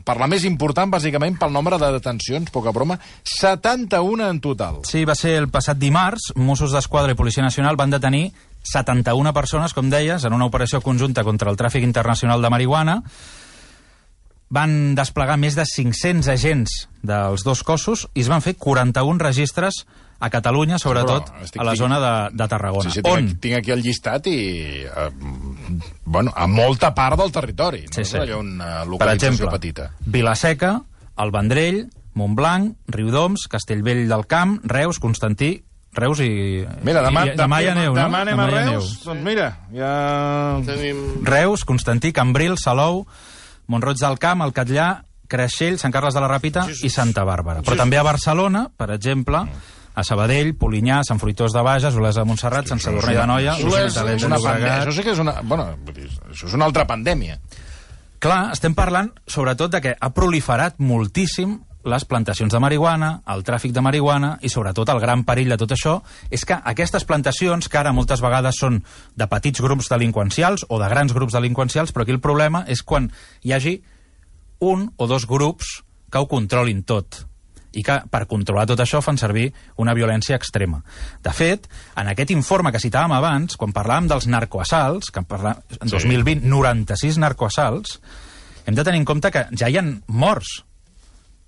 per 0.08 0.16
la 0.24 0.32
més 0.32 0.48
important, 0.48 0.88
bàsicament, 0.96 1.36
pel 1.38 1.52
nombre 1.52 1.76
de 1.78 1.92
detencions, 2.00 2.50
poca 2.56 2.72
broma, 2.72 2.96
71 3.52 4.30
en 4.32 4.40
total. 4.40 4.80
Sí, 4.88 5.04
va 5.06 5.16
ser 5.16 5.36
el 5.42 5.50
passat 5.52 5.78
dimarts. 5.78 6.32
Mossos 6.40 6.72
d'Esquadra 6.72 7.12
i 7.12 7.20
Policia 7.20 7.44
Nacional 7.44 7.76
van 7.76 7.92
detenir 7.98 8.30
71 8.68 9.34
persones, 9.34 9.74
com 9.74 9.90
deies, 9.90 10.24
en 10.28 10.34
una 10.36 10.46
operació 10.50 10.82
conjunta 10.84 11.24
contra 11.24 11.50
el 11.52 11.58
tràfic 11.60 11.84
internacional 11.86 12.42
de 12.44 12.50
marihuana. 12.52 13.02
Van 14.50 14.96
desplegar 14.96 15.36
més 15.40 15.58
de 15.60 15.66
500 15.68 16.30
agents 16.32 16.74
dels 17.04 17.44
dos 17.44 17.64
cossos 17.68 18.06
i 18.16 18.22
es 18.24 18.30
van 18.32 18.40
fer 18.44 18.54
41 18.56 19.20
registres 19.20 19.82
a 20.24 20.30
Catalunya, 20.34 20.80
sobretot 20.80 21.28
Però 21.30 21.44
estic 21.46 21.60
a 21.62 21.66
la 21.68 21.74
tinc- 21.76 21.82
zona 21.84 21.98
de, 22.00 22.14
de 22.40 22.48
Tarragona. 22.50 22.88
Sí, 22.90 22.96
sí, 22.96 23.04
tinc, 23.04 23.18
On? 23.18 23.28
tinc 23.44 23.58
aquí 23.60 23.74
el 23.76 23.84
llistat 23.84 24.30
i... 24.32 24.38
Eh, 24.88 25.10
bueno, 26.06 26.32
a 26.34 26.48
molta 26.48 26.94
part 26.96 27.20
del 27.20 27.32
territori. 27.36 27.84
No 27.90 27.94
Sí, 28.00 28.06
sí. 28.08 28.18
allò 28.18 28.40
una 28.40 28.72
Per 28.80 28.88
localització 28.96 29.34
exemple, 29.36 29.52
petita. 29.60 29.90
Vilaseca, 30.06 30.72
el 31.20 31.32
Vendrell, 31.36 31.84
Montblanc, 32.18 32.78
Riudoms, 32.88 33.46
Castellvell 33.52 34.08
del 34.10 34.26
Camp, 34.32 34.62
Reus, 34.64 34.98
Constantí, 35.04 35.66
Reus 35.98 36.22
i... 36.24 36.30
Mira, 36.86 37.02
demà, 37.06 37.26
i, 37.28 37.34
demà 37.38 37.62
hi 37.62 37.72
ha 37.72 37.76
neu, 37.78 37.94
no? 37.94 38.02
demà 38.02 38.22
anem 38.26 38.40
a 38.40 38.48
hi 38.48 38.54
ha 38.56 38.66
neu. 38.68 38.80
Reus. 38.80 38.92
Doncs 39.06 39.26
mira, 39.26 39.48
ja... 39.74 39.92
Tenim... 40.68 41.02
Reus, 41.28 41.66
Constantí, 41.68 42.14
Cambril, 42.16 42.58
Salou, 42.62 43.04
Montroig 43.68 44.00
del 44.02 44.20
Camp, 44.22 44.46
el 44.46 44.54
Catllà, 44.56 44.92
Creixell, 45.28 45.80
Sant 45.82 45.94
Carles 45.96 46.16
de 46.16 46.24
la 46.24 46.30
Ràpita 46.32 46.68
i 46.86 46.92
Santa 46.94 47.26
Bàrbara. 47.28 47.66
Però 47.66 47.76
també 47.80 48.00
a 48.00 48.06
Barcelona, 48.08 48.68
per 48.72 48.92
exemple, 48.96 49.44
a 49.98 50.04
Sabadell, 50.06 50.54
Polinyà, 50.60 51.02
Sant 51.08 51.20
Fruitós 51.20 51.56
de 51.56 51.64
Bages, 51.66 51.96
Olesa 51.98 52.22
de 52.22 52.30
Montserrat, 52.30 52.70
Sant 52.70 52.82
Sadurní 52.84 53.16
de 53.18 53.26
Noia, 53.28 53.56
de. 53.58 53.66
Llobregat... 53.66 54.84
Això 54.84 54.94
sí 54.94 55.06
que 55.08 55.16
és 55.16 55.24
una... 55.24 55.40
Bueno, 55.42 55.72
això 56.30 56.48
és 56.48 56.54
una 56.54 56.70
altra 56.70 56.86
pandèmia. 56.90 57.40
Clar, 58.22 58.40
estem 58.54 58.74
parlant 58.78 59.12
sobretot 59.30 59.74
de 59.74 59.82
que 59.82 59.96
ha 59.98 60.10
proliferat 60.14 60.80
moltíssim 60.82 61.58
les 61.88 62.06
plantacions 62.06 62.54
de 62.54 62.60
marihuana, 62.62 63.22
el 63.34 63.44
tràfic 63.48 63.74
de 63.76 63.84
marihuana 63.84 64.36
i 64.42 64.52
sobretot 64.52 64.90
el 64.94 65.00
gran 65.04 65.24
perill 65.28 65.54
de 65.54 65.58
tot 65.60 65.74
això 65.74 65.98
és 66.30 66.44
que 66.46 66.58
aquestes 66.72 67.08
plantacions, 67.08 67.70
que 67.70 67.80
ara 67.80 67.96
moltes 67.96 68.22
vegades 68.24 68.60
són 68.60 68.82
de 69.16 69.28
petits 69.32 69.64
grups 69.64 69.90
delinqüencials 69.94 70.68
o 70.70 70.80
de 70.82 70.90
grans 70.92 71.16
grups 71.16 71.38
delinqüencials, 71.38 71.94
però 71.94 72.04
aquí 72.06 72.16
el 72.16 72.24
problema 72.24 72.66
és 72.68 72.84
quan 72.84 73.10
hi 73.44 73.56
hagi 73.56 73.80
un 74.60 74.90
o 74.98 75.08
dos 75.08 75.28
grups 75.30 75.82
que 76.12 76.20
ho 76.20 76.28
controlin 76.28 76.84
tot 76.84 77.24
i 77.78 77.84
que 77.86 77.98
per 78.10 78.26
controlar 78.30 78.66
tot 78.70 78.80
això 78.82 79.02
fan 79.06 79.20
servir 79.20 79.52
una 79.78 79.94
violència 79.94 80.38
extrema. 80.38 80.80
De 81.24 81.34
fet, 81.36 81.68
en 82.00 82.10
aquest 82.10 82.32
informe 82.34 82.72
que 82.74 82.82
citàvem 82.82 83.14
abans, 83.14 83.58
quan 83.60 83.76
parlàvem 83.76 84.08
dels 84.10 84.28
narcoassalts, 84.32 85.12
que 85.12 85.22
en, 85.22 85.28
parla... 85.30 85.58
en 85.78 85.92
2020 85.92 86.48
96 86.48 87.20
narcoassalts, 87.22 88.00
hem 88.66 88.76
de 88.76 88.84
tenir 88.88 89.04
en 89.04 89.06
compte 89.06 89.32
que 89.32 89.46
ja 89.54 89.70
hi 89.70 89.78
han 89.78 90.00
morts 90.08 90.64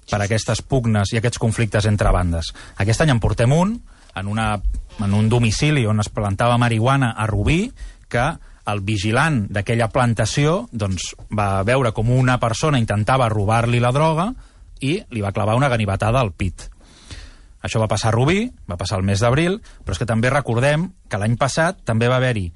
per 0.09 0.21
aquestes 0.23 0.61
pugnes 0.65 1.13
i 1.13 1.19
aquests 1.19 1.39
conflictes 1.41 1.87
entre 1.89 2.11
bandes. 2.15 2.51
Aquest 2.77 3.05
any 3.05 3.13
en 3.13 3.21
portem 3.23 3.53
un, 3.53 3.77
en, 4.15 4.27
una, 4.27 4.51
en 4.99 5.13
un 5.13 5.29
domicili 5.29 5.85
on 5.87 6.01
es 6.01 6.09
plantava 6.09 6.57
marihuana 6.57 7.13
a 7.17 7.27
Rubí, 7.29 7.69
que 8.09 8.25
el 8.69 8.81
vigilant 8.85 9.45
d'aquella 9.53 9.89
plantació 9.93 10.63
doncs, 10.71 11.13
va 11.33 11.63
veure 11.65 11.93
com 11.95 12.09
una 12.13 12.37
persona 12.41 12.81
intentava 12.81 13.29
robar-li 13.31 13.79
la 13.81 13.93
droga 13.95 14.31
i 14.85 14.97
li 15.11 15.23
va 15.23 15.33
clavar 15.35 15.57
una 15.57 15.69
ganivetada 15.69 16.21
al 16.21 16.33
pit. 16.33 16.67
Això 17.65 17.81
va 17.81 17.89
passar 17.91 18.11
a 18.11 18.15
Rubí, 18.15 18.45
va 18.69 18.77
passar 18.79 18.99
el 18.99 19.07
mes 19.07 19.19
d'abril, 19.19 19.59
però 19.83 19.95
és 19.95 19.99
que 19.99 20.07
també 20.07 20.31
recordem 20.31 20.89
que 21.09 21.19
l'any 21.19 21.35
passat 21.37 21.83
també 21.85 22.07
va 22.07 22.19
haver-hi 22.21 22.47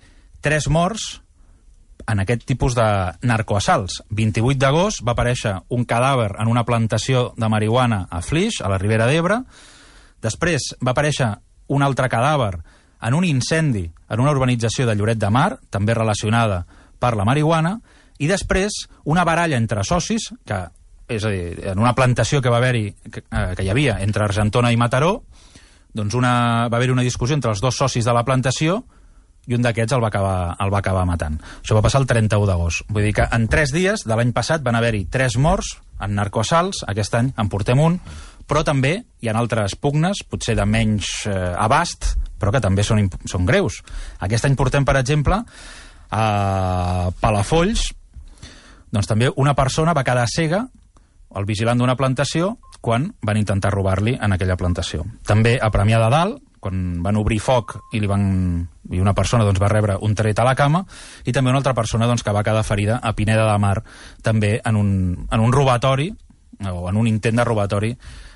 tres 0.43 0.69
morts 0.71 1.22
en 2.07 2.19
aquest 2.23 2.45
tipus 2.45 2.75
de 2.75 2.85
narcoassalts. 3.23 4.01
28 4.09 4.59
d'agost 4.59 5.03
va 5.05 5.13
aparèixer 5.15 5.55
un 5.73 5.85
cadàver 5.85 6.31
en 6.39 6.51
una 6.51 6.65
plantació 6.67 7.31
de 7.37 7.49
marihuana 7.49 8.07
a 8.09 8.21
Flix, 8.21 8.61
a 8.61 8.69
la 8.71 8.79
Ribera 8.81 9.07
d'Ebre. 9.07 9.41
Després 10.23 10.73
va 10.83 10.93
aparèixer 10.93 11.29
un 11.73 11.83
altre 11.83 12.09
cadàver 12.09 12.53
en 13.03 13.13
un 13.13 13.25
incendi 13.27 13.89
en 14.09 14.19
una 14.19 14.31
urbanització 14.31 14.87
de 14.87 14.95
Lloret 14.95 15.19
de 15.19 15.29
Mar, 15.29 15.57
també 15.69 15.95
relacionada 15.95 16.63
per 16.99 17.15
la 17.19 17.25
marihuana, 17.27 17.77
i 18.19 18.29
després 18.29 18.85
una 19.09 19.25
baralla 19.27 19.57
entre 19.59 19.83
socis, 19.83 20.29
que 20.47 20.59
és 21.11 21.25
a 21.25 21.31
dir, 21.33 21.59
en 21.73 21.79
una 21.79 21.93
plantació 21.95 22.41
que 22.41 22.51
va 22.51 22.61
haver-hi, 22.61 22.93
que, 23.11 23.23
eh, 23.25 23.53
que 23.57 23.65
hi 23.65 23.69
havia 23.69 23.97
entre 24.01 24.23
Argentona 24.23 24.71
i 24.71 24.79
Mataró, 24.79 25.23
doncs 25.93 26.15
una, 26.15 26.67
va 26.71 26.77
haver-hi 26.77 26.93
una 26.95 27.05
discussió 27.05 27.35
entre 27.35 27.51
els 27.51 27.61
dos 27.61 27.75
socis 27.77 28.05
de 28.05 28.13
la 28.15 28.23
plantació 28.25 28.83
i 29.47 29.57
un 29.57 29.63
d'aquests 29.65 29.95
el, 29.95 30.03
va 30.03 30.09
acabar, 30.09 30.35
el 30.63 30.71
va 30.71 30.79
acabar 30.79 31.05
matant. 31.07 31.39
Això 31.61 31.75
va 31.75 31.83
passar 31.83 32.01
el 32.01 32.07
31 32.07 32.47
d'agost. 32.47 32.85
Vull 32.89 33.07
dir 33.09 33.15
que 33.17 33.27
en 33.35 33.47
tres 33.51 33.73
dies 33.75 34.05
de 34.07 34.15
l'any 34.15 34.31
passat 34.35 34.63
van 34.63 34.77
haver-hi 34.79 35.05
tres 35.11 35.37
morts 35.37 35.75
en 36.03 36.15
narcoassalts, 36.17 36.83
aquest 36.91 37.15
any 37.19 37.31
en 37.39 37.49
portem 37.51 37.79
un, 37.79 37.99
però 38.47 38.63
també 38.67 38.97
hi 39.21 39.29
ha 39.29 39.35
altres 39.39 39.75
pugnes, 39.79 40.23
potser 40.29 40.55
de 40.59 40.65
menys 40.67 41.25
eh, 41.31 41.53
abast, 41.59 42.13
però 42.39 42.51
que 42.51 42.63
també 42.63 42.83
són, 42.83 43.05
són 43.29 43.47
greus. 43.47 43.81
Aquest 44.23 44.47
any 44.47 44.55
portem, 44.59 44.85
per 44.87 44.97
exemple, 44.99 45.39
a 46.13 46.23
Palafolls, 47.21 47.89
doncs 48.93 49.09
també 49.09 49.31
una 49.41 49.55
persona 49.57 49.95
va 49.95 50.05
quedar 50.05 50.27
cega, 50.29 50.65
el 51.33 51.47
vigilant 51.49 51.79
d'una 51.79 51.97
plantació, 51.97 52.57
quan 52.83 53.07
van 53.25 53.39
intentar 53.39 53.71
robar-li 53.73 54.17
en 54.21 54.35
aquella 54.35 54.59
plantació. 54.59 55.05
També 55.25 55.55
a 55.57 55.71
Premià 55.73 56.01
de 56.03 56.09
Dalt, 56.13 56.41
quan 56.63 57.03
van 57.03 57.19
obrir 57.19 57.41
foc 57.43 57.77
i 57.93 58.01
li 58.01 58.09
van 58.09 58.25
i 58.91 58.99
una 58.99 59.15
persona 59.15 59.45
doncs, 59.47 59.61
va 59.61 59.71
rebre 59.71 59.97
un 60.01 60.15
tret 60.15 60.39
a 60.39 60.47
la 60.47 60.55
cama 60.59 60.83
i 61.25 61.35
també 61.35 61.51
una 61.51 61.59
altra 61.61 61.75
persona 61.75 62.07
doncs, 62.09 62.23
que 62.23 62.35
va 62.35 62.43
quedar 62.43 62.63
ferida 62.67 62.99
a 63.03 63.13
Pineda 63.15 63.47
de 63.51 63.57
Mar 63.59 63.77
també 64.23 64.57
en 64.63 64.79
un, 64.79 64.91
en 65.29 65.39
un 65.39 65.55
robatori 65.55 66.11
o 66.63 66.87
en 66.89 66.99
un 66.99 67.07
intent 67.07 67.39
de 67.39 67.47
robatori 67.47 67.95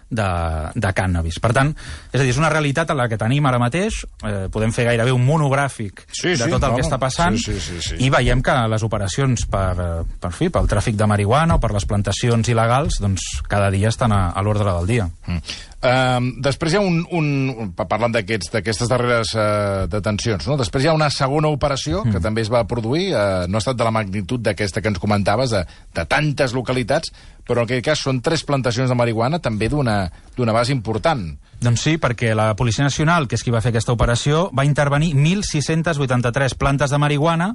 de, 0.10 0.28
de 0.76 0.92
cànnabis. 0.96 1.40
Per 1.44 1.52
tant, 1.56 1.74
és 2.14 2.20
a 2.20 2.24
dir, 2.24 2.32
és 2.32 2.40
una 2.40 2.52
realitat 2.52 2.92
en 2.94 3.00
la 3.00 3.08
que 3.12 3.20
tenim 3.20 3.46
ara 3.50 3.60
mateix, 3.60 4.00
eh, 4.24 4.48
podem 4.54 4.72
fer 4.76 4.88
gairebé 4.88 5.14
un 5.16 5.26
monogràfic 5.28 6.06
sí, 6.08 6.36
de 6.40 6.48
tot 6.48 6.64
el 6.64 6.70
home. 6.72 6.80
que 6.80 6.86
està 6.88 7.00
passant 7.02 7.38
Sí, 7.38 7.52
sí, 7.54 7.60
sí, 7.60 7.82
sí. 7.84 8.00
i 8.06 8.10
veiem 8.14 8.42
que 8.44 8.56
les 8.72 8.86
operacions 8.88 9.48
per, 9.52 9.74
eh, 9.76 10.20
per 10.22 10.32
fi, 10.36 10.50
pel 10.54 10.70
tràfic 10.70 10.96
de 11.00 11.10
marihuana 11.10 11.58
o 11.58 11.64
per 11.64 11.74
les 11.76 11.88
plantacions 11.90 12.48
il·legals 12.48 13.02
doncs 13.04 13.28
cada 13.52 13.72
dia 13.74 13.92
estan 13.92 14.16
a, 14.16 14.30
a 14.32 14.46
l'ordre 14.46 14.72
del 14.72 14.88
dia. 14.88 15.10
Mm. 15.28 15.58
Uh, 15.78 16.32
després 16.42 16.74
hi 16.74 16.80
ha 16.80 16.82
un... 16.82 17.04
un 17.14 17.70
parlant 17.78 18.10
d'aquestes 18.16 18.90
darreres 18.90 19.36
uh, 19.38 19.86
detencions, 19.92 20.48
no? 20.50 20.58
després 20.58 20.84
hi 20.84 20.90
ha 20.90 20.96
una 20.98 21.12
segona 21.14 21.52
operació 21.54 22.02
que 22.08 22.22
també 22.24 22.42
es 22.42 22.50
va 22.50 22.64
produir, 22.66 23.12
uh, 23.14 23.46
no 23.46 23.60
ha 23.60 23.62
estat 23.62 23.78
de 23.78 23.86
la 23.86 23.94
magnitud 23.94 24.42
d'aquesta 24.42 24.82
que 24.82 24.90
ens 24.90 24.98
comentaves, 24.98 25.54
de, 25.54 25.62
de 25.94 26.06
tantes 26.10 26.56
localitats, 26.58 27.14
però 27.48 27.62
en 27.62 27.70
aquest 27.70 27.86
cas 27.86 28.02
són 28.04 28.24
tres 28.26 28.42
plantacions 28.44 28.90
de 28.90 28.98
marihuana 28.98 29.38
també 29.40 29.70
d'una 29.70 30.08
d'una 30.38 30.54
base 30.54 30.72
important. 30.72 31.22
Doncs 31.58 31.82
sí, 31.82 31.96
perquè 31.98 32.36
la 32.38 32.52
Policia 32.54 32.84
Nacional, 32.86 33.26
que 33.26 33.34
és 33.34 33.42
qui 33.42 33.50
va 33.50 33.62
fer 33.64 33.72
aquesta 33.72 33.94
operació, 33.96 34.52
va 34.54 34.66
intervenir 34.68 35.16
1.683 35.18 36.54
plantes 36.54 36.92
de 36.94 37.00
marihuana 37.02 37.48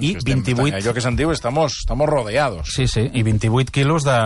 i 0.00 0.14
Estem- 0.16 0.40
28... 0.40 0.78
Allò 0.78 0.94
que 0.96 1.02
se'n 1.04 1.18
diu, 1.18 1.32
estamos, 1.34 1.76
estamos 1.82 2.08
rodeados. 2.08 2.72
Sí, 2.72 2.86
sí, 2.88 3.04
i 3.12 3.22
28 3.26 3.74
quilos 3.74 4.06
de, 4.08 4.16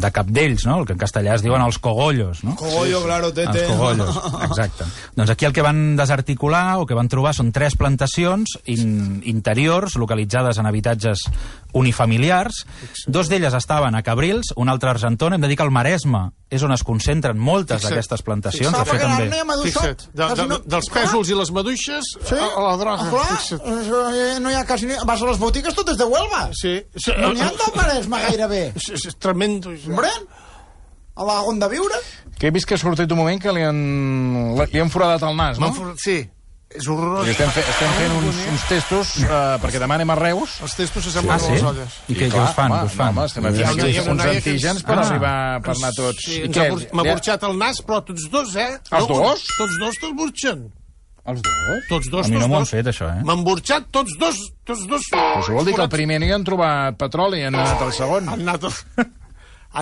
de 0.00 0.10
capdells, 0.16 0.64
no? 0.64 0.78
El 0.80 0.88
que 0.88 0.96
en 0.96 1.02
castellà 1.02 1.36
es 1.36 1.44
diuen 1.44 1.60
els 1.60 1.76
cogollos, 1.84 2.40
no? 2.46 2.56
Cogollo, 2.58 3.02
claro, 3.04 3.30
tete. 3.32 3.64
Els 3.64 3.70
cogollos, 3.72 4.18
exacte. 4.50 4.84
Doncs 5.16 5.30
aquí 5.30 5.46
el 5.46 5.52
que 5.56 5.62
van 5.62 5.96
desarticular 5.96 6.78
o 6.82 6.86
que 6.86 6.96
van 6.98 7.08
trobar 7.08 7.32
són 7.38 7.52
tres 7.54 7.76
plantacions 7.78 8.56
in, 8.66 9.22
interiors 9.30 9.94
localitzades 9.96 10.58
en 10.58 10.66
habitatges 10.66 11.22
unifamiliars. 11.72 12.64
Dos 13.06 13.28
d'elles 13.28 13.54
estaven 13.54 13.94
a 13.94 14.02
Cabrils, 14.02 14.52
una 14.56 14.72
altra 14.72 14.90
a 14.90 14.94
Argentona. 14.96 15.36
Hem 15.36 15.42
de 15.44 15.48
dir 15.48 15.56
que 15.56 15.62
al 15.66 15.70
Maresme 15.74 16.30
és 16.50 16.62
on 16.64 16.72
es 16.72 16.82
concentren 16.82 17.36
moltes 17.38 17.76
Fixa't. 17.82 17.92
d'aquestes 17.92 18.22
plantacions. 18.24 18.72
De 18.72 18.84
fet, 18.88 19.02
que 19.02 19.08
també... 19.08 19.42
Fixa't, 19.68 20.06
de, 20.16 20.28
de, 20.38 20.46
no- 20.48 20.60
dels 20.64 20.88
pèsols 20.92 21.28
i 21.28 21.36
les 21.36 21.50
maduixes 21.52 22.08
Sí? 22.24 22.38
a, 22.40 22.48
la 22.64 22.76
droga. 22.80 23.04
Ah, 23.04 23.10
clar, 23.12 23.26
Fixa't. 23.36 23.68
eh, 23.68 24.38
no 24.40 24.50
hi 24.50 24.56
ha 24.56 24.64
quasi. 24.66 24.88
Vas 25.06 25.22
a 25.22 25.28
les 25.28 25.38
botigues 25.38 25.76
totes 25.76 25.98
de 26.00 26.04
Huelva. 26.08 26.48
Sí, 26.56 26.78
sí. 26.96 27.12
No 27.20 27.34
n'hi 27.36 27.44
ha 27.44 27.52
del 27.52 27.76
Maresme 27.76 28.22
gairebé. 28.28 28.62
És, 28.74 28.88
és, 28.96 29.06
és 29.12 29.18
tremendo. 29.20 29.74
Hombre, 29.86 30.08
a 31.18 31.24
la 31.26 31.40
on 31.50 31.58
de 31.60 31.68
viure. 31.68 32.00
Que 32.38 32.48
he 32.48 32.50
vist 32.54 32.66
que 32.70 32.74
ha 32.76 32.78
sortit 32.78 33.10
un 33.10 33.18
moment 33.18 33.40
que 33.42 33.52
li 33.52 33.62
han, 33.66 33.78
li 34.70 34.80
han 34.82 34.90
foradat 34.94 35.24
el 35.26 35.34
nas, 35.36 35.58
no? 35.58 35.72
For- 35.74 35.94
Sí, 35.98 36.20
és 36.70 36.86
horrorós. 36.86 37.26
I 37.26 37.32
estem, 37.32 37.50
fe, 37.50 37.64
estem 37.66 37.90
fent 37.98 38.12
uns, 38.20 38.40
uns 38.52 38.64
testos, 38.68 39.12
uh, 39.24 39.56
perquè 39.62 39.80
demà 39.82 39.96
anem 39.98 40.10
a 40.14 40.16
Reus. 40.20 40.58
Els 40.62 40.74
testos 40.78 41.02
Ah, 41.02 41.08
s'assemblen 41.08 41.40
sí? 41.40 41.50
a 41.50 41.54
les 41.56 41.62
olles. 41.72 41.96
I 42.08 42.14
què, 42.14 42.28
què 42.30 42.42
us 42.44 42.54
fan? 42.54 42.70
home, 42.70 42.84
us 42.86 42.92
fan? 42.94 43.14
No, 43.14 43.20
home, 43.22 43.26
estem 43.26 43.42
fent 43.42 43.56
uns, 43.72 44.08
uns 44.14 44.24
antígens 44.28 44.64
ens- 44.76 44.82
per 44.84 44.98
Ah. 44.98 45.06
arribar 45.08 45.36
per 45.64 45.74
anar 45.76 45.92
tots. 45.96 46.22
Sí, 46.24 46.42
I 46.44 46.48
què? 46.52 46.68
m'ha 46.92 47.02
burxat 47.10 47.42
el 47.48 47.58
nas, 47.58 47.82
però 47.82 48.02
tots 48.04 48.28
dos, 48.30 48.54
eh? 48.56 48.70
Els 48.92 49.08
dos? 49.08 49.46
Tots 49.58 49.78
dos 49.80 49.94
te'l 50.04 50.14
burxen. 50.14 50.68
Els 51.28 51.42
dos? 51.42 51.82
Tots 51.90 52.08
dos, 52.10 52.26
A 52.26 52.28
mi 52.30 52.38
no 52.38 52.48
m'ho 52.48 52.54
han 52.56 52.62
dos. 52.62 52.70
fet, 52.70 52.86
això, 52.86 53.08
eh? 53.18 53.22
M'han 53.24 53.42
burxat 53.44 53.90
tots 53.90 54.14
dos, 54.18 54.36
tots 54.64 54.86
dos. 54.88 55.02
Però 55.12 55.42
això 55.42 55.52
vol 55.58 55.64
dir 55.66 55.74
que 55.74 55.82
el 55.82 55.88
primer 55.90 56.20
ni 56.20 56.30
han 56.32 56.44
trobat 56.44 56.96
petroli 56.96 57.40
i 57.40 57.44
han 57.44 57.54
anat 57.54 57.82
al 57.82 57.92
segon. 57.92 58.28
Han 58.28 58.40
anat... 58.48 58.64
Han 58.96 59.06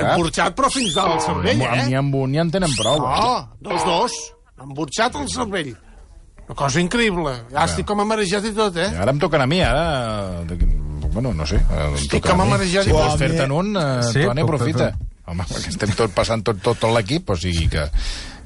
Clar. 0.03 0.17
burxat, 0.19 0.55
però 0.57 0.71
fins 0.73 0.95
dalt 0.95 1.15
el 1.15 1.21
cervell, 1.21 1.59
Ni 1.59 1.93
eh? 1.95 1.99
amb 1.99 2.15
un 2.15 2.31
ni 2.33 2.39
en 2.39 2.51
tenen 2.51 2.73
prou. 2.77 2.99
No, 3.01 3.49
dels 3.61 3.85
dos. 3.85 4.13
Han 4.59 4.75
burxat 4.75 5.15
el 5.21 5.29
cervell. 5.29 5.75
Una 6.47 6.55
cosa 6.55 6.81
increïble. 6.81 7.33
Ja 7.51 7.65
estic 7.67 7.87
com 7.87 8.01
a 8.01 8.05
marejat 8.07 8.45
i 8.47 8.53
tot, 8.55 8.77
eh? 8.77 8.91
Ara 8.97 9.11
em 9.11 9.19
toquen 9.19 9.43
a 9.43 9.47
mi, 9.51 9.61
ara... 9.61 10.45
Bueno, 11.17 11.33
no 11.35 11.47
sé. 11.47 11.57
eh, 11.57 11.95
Estic 11.97 12.23
com 12.27 12.41
a 12.41 12.45
mi. 12.45 12.51
marejat 12.51 12.85
Si 12.85 12.91
i 12.91 12.93
vols 12.93 13.13
tot. 13.15 13.19
fer-te'n 13.19 13.51
un, 13.53 13.77
eh, 13.77 14.03
Sí, 14.03 14.23
Toni, 14.23 14.43
fer- 14.43 14.45
aprofita. 14.45 14.89
Home, 15.27 15.43
perquè 15.43 15.69
estem 15.73 15.91
tot 15.99 16.13
passant 16.15 16.45
tot, 16.45 16.61
tot, 16.63 16.79
tot 16.79 16.93
l'equip, 16.95 17.31
o 17.31 17.37
sigui 17.37 17.67
que... 17.73 17.89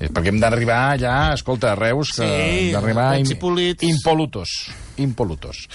És 0.00 0.08
perquè 0.08 0.28
hem 0.32 0.38
d'arribar 0.40 0.96
ja, 0.98 1.34
escolta, 1.34 1.72
a 1.72 1.74
Reus, 1.76 2.08
que 2.16 2.24
Sí, 2.24 2.68
hem 2.70 2.72
d'arribar 2.72 3.18
i 3.20 3.34
polits. 3.36 3.82
impolutos. 3.84 4.48
Impolutos. 4.96 5.66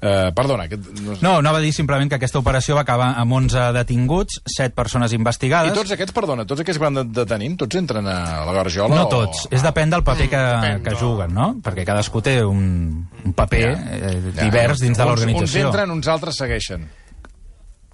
Uh, 0.00 0.30
perdona, 0.32 0.64
aquest... 0.64 0.86
No, 1.04 1.14
No, 1.20 1.32
anava 1.42 1.58
a 1.58 1.60
dir 1.60 1.74
simplement 1.76 2.08
que 2.08 2.16
aquesta 2.16 2.38
operació 2.40 2.74
va 2.74 2.80
acabar 2.86 3.10
amb 3.20 3.34
11 3.36 3.66
detinguts, 3.76 4.38
7 4.48 4.72
persones 4.74 5.12
I 5.12 5.18
investigades. 5.20 5.74
tots 5.76 5.92
aquests, 5.92 6.14
perdona, 6.16 6.46
tots 6.48 6.62
aquests 6.64 6.78
que 6.80 6.84
van 6.86 6.94
de- 6.94 7.04
detenim, 7.20 7.58
tots 7.60 7.76
entren 7.76 8.06
a 8.08 8.44
la 8.48 8.52
garjola? 8.56 8.94
No 8.96 9.04
o- 9.04 9.10
tots, 9.12 9.44
és 9.52 9.60
depèn 9.62 9.90
del 9.92 10.02
paper 10.02 10.28
que, 10.32 10.36
depèn, 10.40 10.82
que 10.86 10.90
no. 10.96 10.96
juguen, 11.02 11.34
no? 11.34 11.50
Perquè 11.62 11.84
cadascú 11.84 12.22
té 12.24 12.38
un, 12.42 13.04
un 13.24 13.32
paper 13.36 13.60
eh, 13.68 14.32
Ja, 14.36 14.42
divers 14.46 14.80
dins 14.80 14.96
de 14.96 15.04
uns- 15.04 15.10
Uns 15.10 15.20
l'organització. 15.20 15.66
entren, 15.68 15.90
uns 15.90 16.08
altres 16.08 16.36
segueixen. 16.40 16.88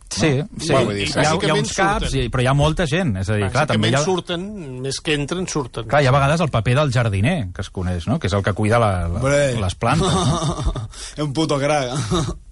Sí, 0.09 0.31
sí. 0.61 0.73
Bueno, 0.73 0.93
dir, 0.95 1.09
hi, 1.09 1.13
ha, 1.19 1.35
hi 1.35 1.51
ha 1.51 1.55
uns 1.59 1.73
caps, 1.75 2.07
surten. 2.07 2.23
i, 2.23 2.31
però 2.33 2.45
hi 2.45 2.47
ha 2.47 2.55
molta 2.57 2.87
gent. 2.87 3.17
És 3.21 3.29
a 3.29 3.37
dir, 3.37 3.49
clar, 3.53 3.67
també 3.67 3.91
hi 3.91 3.97
ha, 3.99 4.03
surten, 4.05 4.47
més 4.85 5.01
que 5.03 5.17
entren, 5.19 5.47
surten. 5.51 5.89
clar, 5.91 6.03
hi 6.05 6.07
ha 6.09 6.15
a 6.15 6.17
vegades 6.17 6.41
el 6.47 6.53
paper 6.55 6.77
del 6.79 6.93
jardiner, 6.95 7.37
que 7.53 7.65
es 7.67 7.71
coneix, 7.75 8.07
no? 8.07 8.19
Que 8.23 8.31
és 8.31 8.37
el 8.39 8.45
que 8.47 8.55
cuida 8.57 8.79
la, 8.79 8.91
la, 9.09 9.21
Hombre. 9.21 9.61
les 9.61 9.75
plantes. 9.75 10.13
No? 10.15 10.89
es 10.97 11.23
un 11.27 11.33
puto 11.37 11.59
crack. 11.59 11.95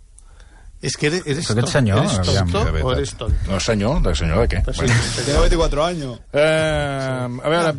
És 0.84 0.98
que 1.00 1.06
eres, 1.08 1.22
eres 1.24 1.46
aquest 1.48 1.70
senyor, 1.72 2.02
eres 2.04 2.18
aviam, 2.20 2.50
tonto 2.52 2.72
veritat. 2.74 2.84
o 2.84 2.92
eres 2.92 3.12
tonto? 3.16 3.36
No, 3.48 3.60
senyor, 3.64 4.02
de 4.04 4.12
senyor 4.18 4.42
de 4.42 4.48
què? 4.52 4.58
Bueno. 4.66 4.96
Tiene 5.24 5.38
24 5.40 5.84
años. 5.84 6.18
Eh, 6.30 7.28
a 7.44 7.48
veure, 7.54 7.70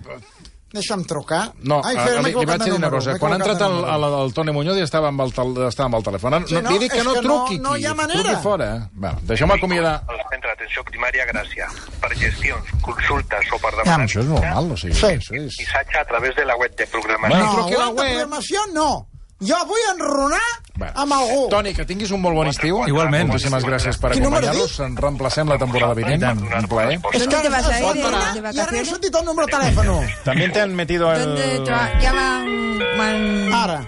Deixa'm 0.75 1.05
trucar. 1.07 1.53
no, 1.63 1.81
Ai, 1.83 1.95
a, 1.95 2.03
fer, 2.05 2.15
li, 2.23 2.33
li 2.35 2.45
vaig 2.45 2.61
dir 2.63 2.71
una 2.73 2.88
número, 2.89 2.97
cosa. 2.97 3.13
m'he 3.13 3.19
Quan 3.19 3.33
ha 3.33 3.35
entrat 3.39 3.61
el, 3.61 3.73
número. 3.75 3.95
el, 3.95 4.25
el 4.25 4.33
Toni 4.35 4.51
Muñoz 4.51 4.77
ja 4.77 4.83
estava 4.83 5.07
amb 5.09 5.21
el, 5.25 5.31
tel- 5.33 5.67
estava 5.69 5.88
amb 5.88 5.95
el 5.95 6.03
telèfon. 6.03 6.31
No, 6.35 6.47
Sí, 6.47 6.55
no, 6.55 6.61
no, 6.61 6.69
li 6.71 6.79
dic 6.83 6.91
que 6.91 6.99
és 6.99 7.05
no 7.05 7.13
que 7.13 7.21
no- 7.21 7.29
truqui 7.29 7.59
no 7.59 7.71
aquí. 7.73 7.81
hi 7.81 7.85
ha 7.85 7.93
manera. 7.95 8.21
Truqui 8.23 8.43
fora. 8.43 8.69
Va, 9.03 9.13
deixeu-me 9.23 9.53
acomiadar. 9.55 9.95
al 10.07 10.21
centre 10.29 10.49
d'atenció 10.51 10.83
primària 10.83 11.25
Gràcia 11.31 11.67
per 12.01 12.11
gestions, 12.17 12.65
consultes 12.81 13.45
o 13.53 13.57
per 13.59 13.71
Ja, 13.71 13.83
demanar... 13.83 14.05
això 14.05 14.19
és 14.19 14.25
normal, 14.27 14.71
o 14.71 14.77
sigui, 14.77 14.93
Sí. 14.93 15.05
això 15.05 15.35
és... 15.39 15.55
Missatge 15.59 15.97
a 15.99 16.05
través 16.05 16.35
de 16.35 16.45
la 16.45 16.55
web 16.57 16.75
de 16.75 16.88
programació. 16.88 17.38
No, 17.38 17.65
a 17.65 17.69
la 17.71 17.89
web 17.89 17.95
de 17.95 18.11
programació 18.19 18.59
no. 18.73 19.07
Jo 19.43 19.58
vull 19.67 19.82
enronar 19.91 20.39
Va. 20.80 20.91
amb 20.95 21.12
algú. 21.13 21.50
Toni, 21.52 21.74
que 21.76 21.84
tinguis 21.86 22.12
un 22.15 22.21
molt 22.24 22.36
bon 22.38 22.48
estiu. 22.48 22.82
Igualment. 22.88 23.28
Moltíssimes 23.30 23.65
gràcies 23.67 23.98
per 24.00 24.13
acompanyar-nos. 24.13 24.80
Ens 24.80 25.00
reemplacem 25.00 25.50
la 25.52 25.58
temporada 25.58 25.93
vinent. 25.93 26.24
Un 26.39 26.67
plaer. 26.71 27.00
És 27.12 27.24
que 27.24 27.28
¿Dónde 27.28 27.41
te 27.41 27.50
vas 27.50 27.67
a 27.67 27.80
ir, 27.80 27.98
I 27.98 28.60
ara 28.60 28.71
no 28.71 28.80
he 28.80 28.86
sentit 28.86 29.15
el 29.15 29.26
número 29.26 29.48
de 29.48 29.54
telèfon. 29.58 30.08
También 30.24 30.52
te 30.54 30.62
han 30.62 30.74
metido 30.76 31.12
¿Dónde 31.12 31.56
el... 31.58 31.65
Ya 31.65 32.12
van, 32.13 32.80
van- 32.98 33.54
Ara. 33.54 33.86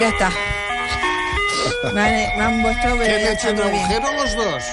Ya 0.00 0.08
está. 0.08 0.30
Me 1.92 2.00
han, 2.00 2.38
me 2.38 2.44
han 2.44 2.62
puesto 2.62 2.88
han 2.88 2.98
ya 2.98 3.32
hecho 3.32 3.50
un 3.50 3.60
agujero 3.60 4.12
los 4.12 4.36
dos. 4.36 4.64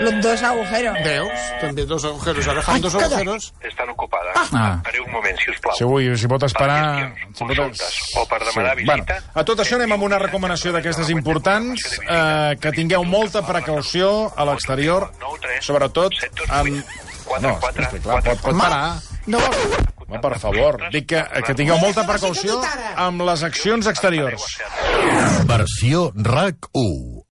Los 0.00 0.16
dos 0.22 0.42
agujeros. 0.42 0.96
Veus? 1.04 1.46
També 1.60 1.84
dos 1.86 2.04
agujeros. 2.04 2.48
Ara 2.48 2.62
fan 2.62 2.74
Ai, 2.76 2.80
dos 2.80 2.94
calla. 2.94 3.06
agujeros. 3.06 3.52
Estan 3.60 3.88
ocupades. 3.92 4.32
Ah. 4.52 4.78
Espereu 4.80 5.04
un 5.04 5.12
moment, 5.12 5.38
si 5.38 5.50
us 5.50 5.60
plau. 5.60 5.76
Si, 5.76 5.84
vull, 5.84 6.08
si 6.16 6.30
pot 6.30 6.42
esperar... 6.48 6.80
Per 7.36 7.36
Si 7.36 7.44
pot... 7.44 7.84
o 8.20 8.24
per 8.30 8.40
demanar 8.44 8.74
visita. 8.78 8.96
Bueno, 8.96 9.20
a 9.34 9.44
tot 9.44 9.60
això 9.64 9.76
anem 9.78 9.92
amb 9.96 10.08
una 10.08 10.18
recomanació 10.22 10.72
d'aquestes 10.72 11.10
importants, 11.12 11.86
eh, 12.00 12.56
que 12.60 12.72
tingueu 12.76 13.04
molta 13.04 13.42
precaució 13.46 14.32
a 14.36 14.48
l'exterior, 14.48 15.10
sobretot 15.60 16.16
amb... 16.48 16.82
No, 17.40 17.54
clar, 17.62 17.90
pot, 18.02 18.42
pot 18.42 18.56
parar. 18.58 18.96
No. 19.30 19.38
Home, 20.10 20.18
per 20.18 20.32
favor, 20.42 20.80
dic 20.90 21.04
que, 21.12 21.20
que 21.46 21.54
tingueu 21.54 21.78
molta 21.78 22.02
precaució 22.08 22.56
amb 22.98 23.22
les 23.28 23.44
accions 23.46 23.86
exteriors. 23.86 24.42
Versió 25.46 26.08
RAC 26.16 26.66
1 26.74 27.22